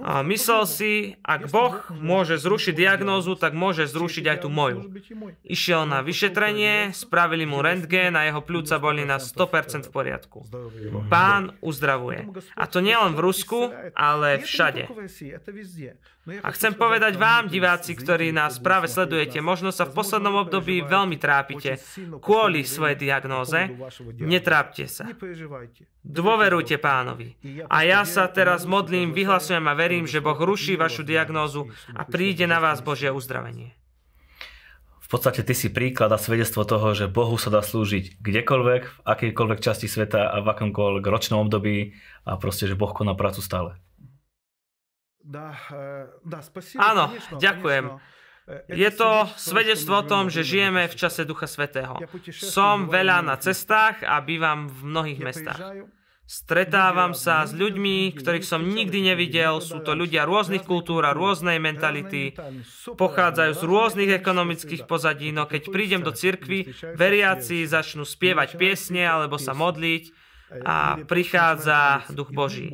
A 0.00 0.24
myslel 0.24 0.64
si, 0.64 0.92
ak 1.20 1.52
Boh 1.52 1.84
môže 1.92 2.40
zrušiť 2.40 2.72
diagnózu, 2.72 3.36
tak 3.36 3.52
môže 3.52 3.84
zrušiť 3.84 4.24
aj 4.24 4.38
tú 4.40 4.48
moju. 4.48 4.88
Išiel 5.44 5.84
na 5.84 6.00
vyšetrenie, 6.00 6.96
spravili 6.96 7.44
mu 7.44 7.60
rentgen 7.60 8.16
a 8.16 8.24
jeho 8.24 8.40
pľúca 8.40 8.80
boli 8.80 9.04
na 9.04 9.20
100% 9.20 9.88
v 9.88 9.92
poriadku. 9.92 10.48
Pán 11.12 11.52
uzdravuje. 11.60 12.24
A 12.56 12.64
to 12.64 12.80
nielen 12.80 13.12
v 13.12 13.20
Rusku, 13.20 13.68
ale 13.92 14.40
všade. 14.40 14.88
A 16.22 16.54
chcem 16.54 16.70
povedať 16.78 17.18
vám, 17.18 17.50
diváci, 17.50 17.98
ktorí 17.98 18.30
nás 18.30 18.62
práve 18.62 18.86
sledujete, 18.86 19.42
možno 19.42 19.74
sa 19.74 19.90
v 19.90 19.98
poslednom 19.98 20.46
období 20.46 20.78
veľmi 20.86 21.18
trápite 21.18 21.82
kvôli 22.22 22.62
svojej 22.62 22.94
diagnóze. 22.94 23.58
Netrápte 24.22 24.86
sa. 24.86 25.10
Dôverujte 26.06 26.78
pánovi. 26.78 27.34
A 27.66 27.82
ja 27.82 28.06
sa 28.06 28.30
teraz 28.30 28.62
modlím, 28.62 29.10
vyhlasujem 29.10 29.66
a 29.66 29.74
verím, 29.82 30.06
že 30.06 30.22
Boh 30.22 30.38
ruší 30.38 30.78
vašu 30.78 31.02
diagnózu 31.02 31.66
a 31.90 32.06
príde 32.06 32.46
na 32.46 32.62
vás 32.62 32.78
Božie 32.78 33.10
uzdravenie. 33.10 33.74
V 35.02 35.20
podstate 35.20 35.44
ty 35.44 35.52
si 35.52 35.68
príklad 35.68 36.08
a 36.08 36.16
svedectvo 36.16 36.64
toho, 36.64 36.96
že 36.96 37.10
Bohu 37.10 37.36
sa 37.36 37.52
dá 37.52 37.60
slúžiť 37.60 38.22
kdekoľvek, 38.22 38.82
v 38.86 38.98
akejkoľvek 39.04 39.58
časti 39.60 39.84
sveta 39.84 40.32
a 40.32 40.40
v 40.40 40.46
akomkoľvek 40.56 41.04
ročnom 41.04 41.44
období 41.44 41.92
a 42.24 42.40
proste, 42.40 42.64
že 42.64 42.78
Boh 42.78 42.94
koná 42.94 43.12
prácu 43.12 43.44
stále. 43.44 43.76
Áno, 46.80 47.04
ďakujem. 47.36 47.84
Je 48.72 48.90
to 48.90 49.30
svedectvo 49.38 50.02
o 50.02 50.08
tom, 50.08 50.26
že 50.32 50.42
žijeme 50.42 50.88
v 50.90 50.94
čase 50.98 51.22
Ducha 51.28 51.46
Svetého. 51.46 51.94
Som 52.32 52.90
veľa 52.90 53.22
na 53.22 53.36
cestách 53.38 54.02
a 54.02 54.18
bývam 54.18 54.66
v 54.66 54.80
mnohých 54.82 55.20
mestách. 55.22 55.60
Stretávam 56.22 57.12
sa 57.12 57.44
s 57.44 57.52
ľuďmi, 57.52 58.14
ktorých 58.16 58.46
som 58.46 58.62
nikdy 58.62 59.12
nevidel. 59.12 59.60
Sú 59.60 59.82
to 59.82 59.92
ľudia 59.92 60.24
rôznych 60.24 60.64
kultúr 60.64 61.04
a 61.04 61.12
rôznej 61.12 61.58
mentality. 61.58 62.32
Pochádzajú 62.94 63.52
z 63.58 63.62
rôznych 63.66 64.10
ekonomických 64.16 64.86
pozadí, 64.86 65.34
no 65.34 65.44
keď 65.50 65.68
prídem 65.68 66.00
do 66.00 66.14
cirkvy, 66.14 66.72
veriaci 66.96 67.66
začnú 67.66 68.06
spievať 68.06 68.54
piesne 68.56 69.04
alebo 69.04 69.36
sa 69.36 69.52
modliť 69.52 70.21
a 70.60 71.00
prichádza 71.08 72.04
Duch 72.12 72.28
Boží. 72.30 72.68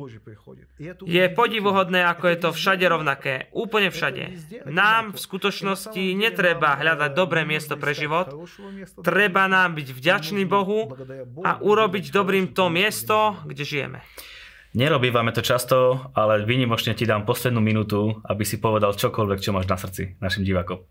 Je 1.07 1.23
podivuhodné, 1.31 2.03
ako 2.03 2.25
je 2.27 2.37
to 2.37 2.49
všade 2.51 2.83
rovnaké. 2.83 3.47
Úplne 3.55 3.89
všade. 3.89 4.23
Nám 4.67 5.15
v 5.15 5.19
skutočnosti 5.19 6.03
netreba 6.19 6.75
hľadať 6.75 7.11
dobré 7.15 7.47
miesto 7.47 7.79
pre 7.79 7.95
život. 7.95 8.27
Treba 8.99 9.47
nám 9.47 9.79
byť 9.79 9.87
vďačný 9.95 10.43
Bohu 10.43 10.91
a 11.47 11.59
urobiť 11.63 12.11
dobrým 12.11 12.51
to 12.51 12.67
miesto, 12.67 13.39
kde 13.47 13.63
žijeme. 13.63 13.99
Nerobívame 14.69 15.33
to 15.33 15.41
často, 15.41 16.13
ale 16.13 16.45
výnimočne 16.45 16.93
ti 16.93 17.01
dám 17.01 17.25
poslednú 17.25 17.57
minútu, 17.57 18.21
aby 18.21 18.45
si 18.45 18.61
povedal 18.61 18.93
čokoľvek, 18.93 19.41
čo 19.41 19.49
máš 19.49 19.65
na 19.65 19.77
srdci 19.81 20.21
našim 20.21 20.45
divákom. 20.45 20.85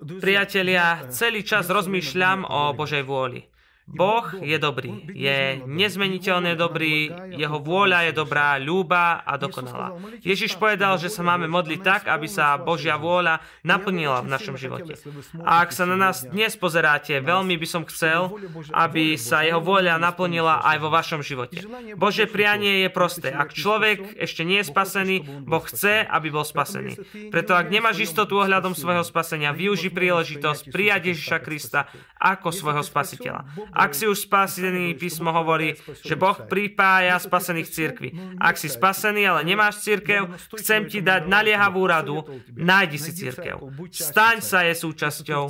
Priatelia, 0.00 1.04
celý 1.12 1.44
čas 1.44 1.68
rozmýšľam 1.68 2.48
o 2.48 2.72
Božej 2.72 3.04
vôli. 3.04 3.44
Boh 3.90 4.22
je 4.38 4.54
dobrý, 4.54 5.10
je 5.10 5.66
nezmeniteľne 5.66 6.54
dobrý, 6.54 7.10
jeho 7.34 7.58
vôľa 7.58 8.10
je 8.10 8.12
dobrá, 8.14 8.54
ľúba 8.60 9.24
a 9.26 9.34
dokonalá. 9.34 9.98
Ježiš 10.22 10.54
povedal, 10.54 10.94
že 11.00 11.10
sa 11.10 11.26
máme 11.26 11.50
modliť 11.50 11.80
tak, 11.82 12.02
aby 12.06 12.30
sa 12.30 12.54
Božia 12.54 12.94
vôľa 12.94 13.42
naplnila 13.66 14.22
v 14.22 14.30
našom 14.30 14.54
živote. 14.54 14.94
A 15.42 15.66
ak 15.66 15.74
sa 15.74 15.90
na 15.90 15.98
nás 15.98 16.22
dnes 16.22 16.54
pozeráte, 16.54 17.18
veľmi 17.18 17.58
by 17.58 17.66
som 17.66 17.82
chcel, 17.90 18.30
aby 18.70 19.18
sa 19.18 19.42
jeho 19.42 19.58
vôľa 19.58 19.98
naplnila 19.98 20.62
aj 20.62 20.76
vo 20.78 20.88
vašom 20.94 21.26
živote. 21.26 21.58
Božie 21.98 22.30
prianie 22.30 22.86
je 22.86 22.90
prosté. 22.94 23.34
Ak 23.34 23.50
človek 23.50 24.14
ešte 24.22 24.46
nie 24.46 24.62
je 24.62 24.70
spasený, 24.70 25.16
Boh 25.42 25.66
chce, 25.66 26.06
aby 26.06 26.30
bol 26.30 26.46
spasený. 26.46 26.94
Preto 27.34 27.58
ak 27.58 27.66
nemáš 27.66 28.06
istotu 28.06 28.38
ohľadom 28.38 28.78
svojho 28.78 29.02
spasenia, 29.02 29.50
využi 29.50 29.90
príležitosť 29.90 30.70
prijať 30.70 31.10
Ježiša 31.10 31.38
Krista 31.42 31.90
ako 32.22 32.54
svojho 32.54 32.86
spasiteľa. 32.86 33.50
Ak 33.80 33.96
si 33.96 34.04
už 34.04 34.28
spasený, 34.28 34.92
písmo 35.00 35.32
hovorí, 35.32 35.72
že 36.04 36.12
Boh 36.20 36.36
pripája 36.36 37.16
spasených 37.16 37.68
církvi. 37.72 38.08
Ak 38.36 38.60
si 38.60 38.68
spasený, 38.68 39.24
ale 39.24 39.40
nemáš 39.48 39.80
církev, 39.80 40.28
chcem 40.60 40.84
ti 40.84 41.00
dať 41.00 41.24
naliehavú 41.24 41.80
radu, 41.88 42.20
nájdi 42.52 43.00
si 43.00 43.16
církev. 43.16 43.56
Staň 43.88 44.44
sa 44.44 44.68
je 44.68 44.76
súčasťou. 44.76 45.42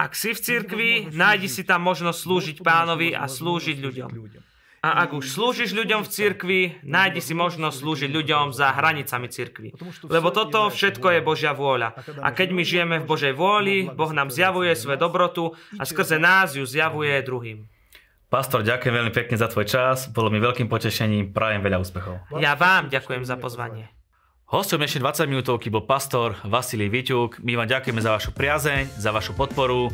Ak 0.00 0.16
si 0.16 0.32
v 0.32 0.40
církvi, 0.40 0.90
nájdi 1.12 1.52
si 1.52 1.62
tam 1.68 1.84
možnosť 1.84 2.18
slúžiť 2.24 2.56
pánovi 2.64 3.12
a 3.12 3.28
slúžiť 3.28 3.76
ľuďom. 3.76 4.10
A 4.84 5.00
ak 5.00 5.16
už 5.16 5.32
slúžiš 5.32 5.72
ľuďom 5.72 6.04
v 6.04 6.12
cirkvi, 6.12 6.60
nájdi 6.84 7.24
si 7.24 7.32
možnosť 7.32 7.80
slúžiť 7.80 8.10
ľuďom 8.12 8.52
za 8.52 8.68
hranicami 8.76 9.32
cirkvi. 9.32 9.72
Lebo 10.04 10.28
toto 10.28 10.68
všetko 10.68 11.08
je 11.08 11.20
Božia 11.24 11.56
vôľa. 11.56 11.96
A 12.20 12.28
keď 12.36 12.52
my 12.52 12.60
žijeme 12.60 12.96
v 13.00 13.08
Božej 13.08 13.32
vôli, 13.32 13.88
Boh 13.88 14.12
nám 14.12 14.28
zjavuje 14.28 14.76
svoju 14.76 15.00
dobrotu 15.00 15.56
a 15.80 15.88
skrze 15.88 16.20
nás 16.20 16.52
ju 16.52 16.68
zjavuje 16.68 17.16
druhým. 17.24 17.64
Pastor, 18.28 18.60
ďakujem 18.60 18.92
veľmi 18.92 19.12
pekne 19.14 19.40
za 19.40 19.48
tvoj 19.48 19.64
čas. 19.64 20.12
Bolo 20.12 20.28
mi 20.28 20.36
veľkým 20.36 20.68
potešením. 20.68 21.32
Prajem 21.32 21.64
veľa 21.64 21.80
úspechov. 21.80 22.36
Ja 22.36 22.52
vám 22.52 22.92
ďakujem 22.92 23.24
za 23.24 23.40
pozvanie. 23.40 23.88
Hostom 24.52 24.84
dnešnej 24.84 25.00
20 25.00 25.32
minútovky 25.32 25.72
bol 25.72 25.88
pastor 25.88 26.36
Vasilij 26.44 26.92
Viťuk. 26.92 27.40
My 27.40 27.56
vám 27.56 27.72
ďakujeme 27.72 28.04
za 28.04 28.12
vašu 28.12 28.36
priazeň, 28.36 29.00
za 29.00 29.16
vašu 29.16 29.32
podporu. 29.32 29.88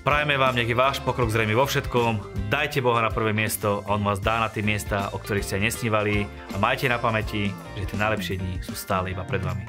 Prajeme 0.00 0.40
vám, 0.40 0.56
nech 0.56 0.64
je 0.64 0.72
váš 0.72 0.96
pokrok 1.04 1.28
zrejme 1.28 1.52
vo 1.52 1.68
všetkom. 1.68 2.48
Dajte 2.48 2.80
Boha 2.80 3.04
na 3.04 3.12
prvé 3.12 3.36
miesto 3.36 3.84
On 3.84 4.00
vás 4.00 4.16
dá 4.16 4.40
na 4.40 4.48
tie 4.48 4.64
miesta, 4.64 5.12
o 5.12 5.20
ktorých 5.20 5.44
ste 5.44 5.60
nesnívali. 5.60 6.24
A 6.24 6.56
majte 6.56 6.88
na 6.88 6.96
pamäti, 6.96 7.52
že 7.76 7.84
tie 7.84 8.00
najlepšie 8.00 8.40
dni 8.40 8.64
sú 8.64 8.72
stále 8.72 9.12
iba 9.12 9.28
pred 9.28 9.44
vami. 9.44 9.68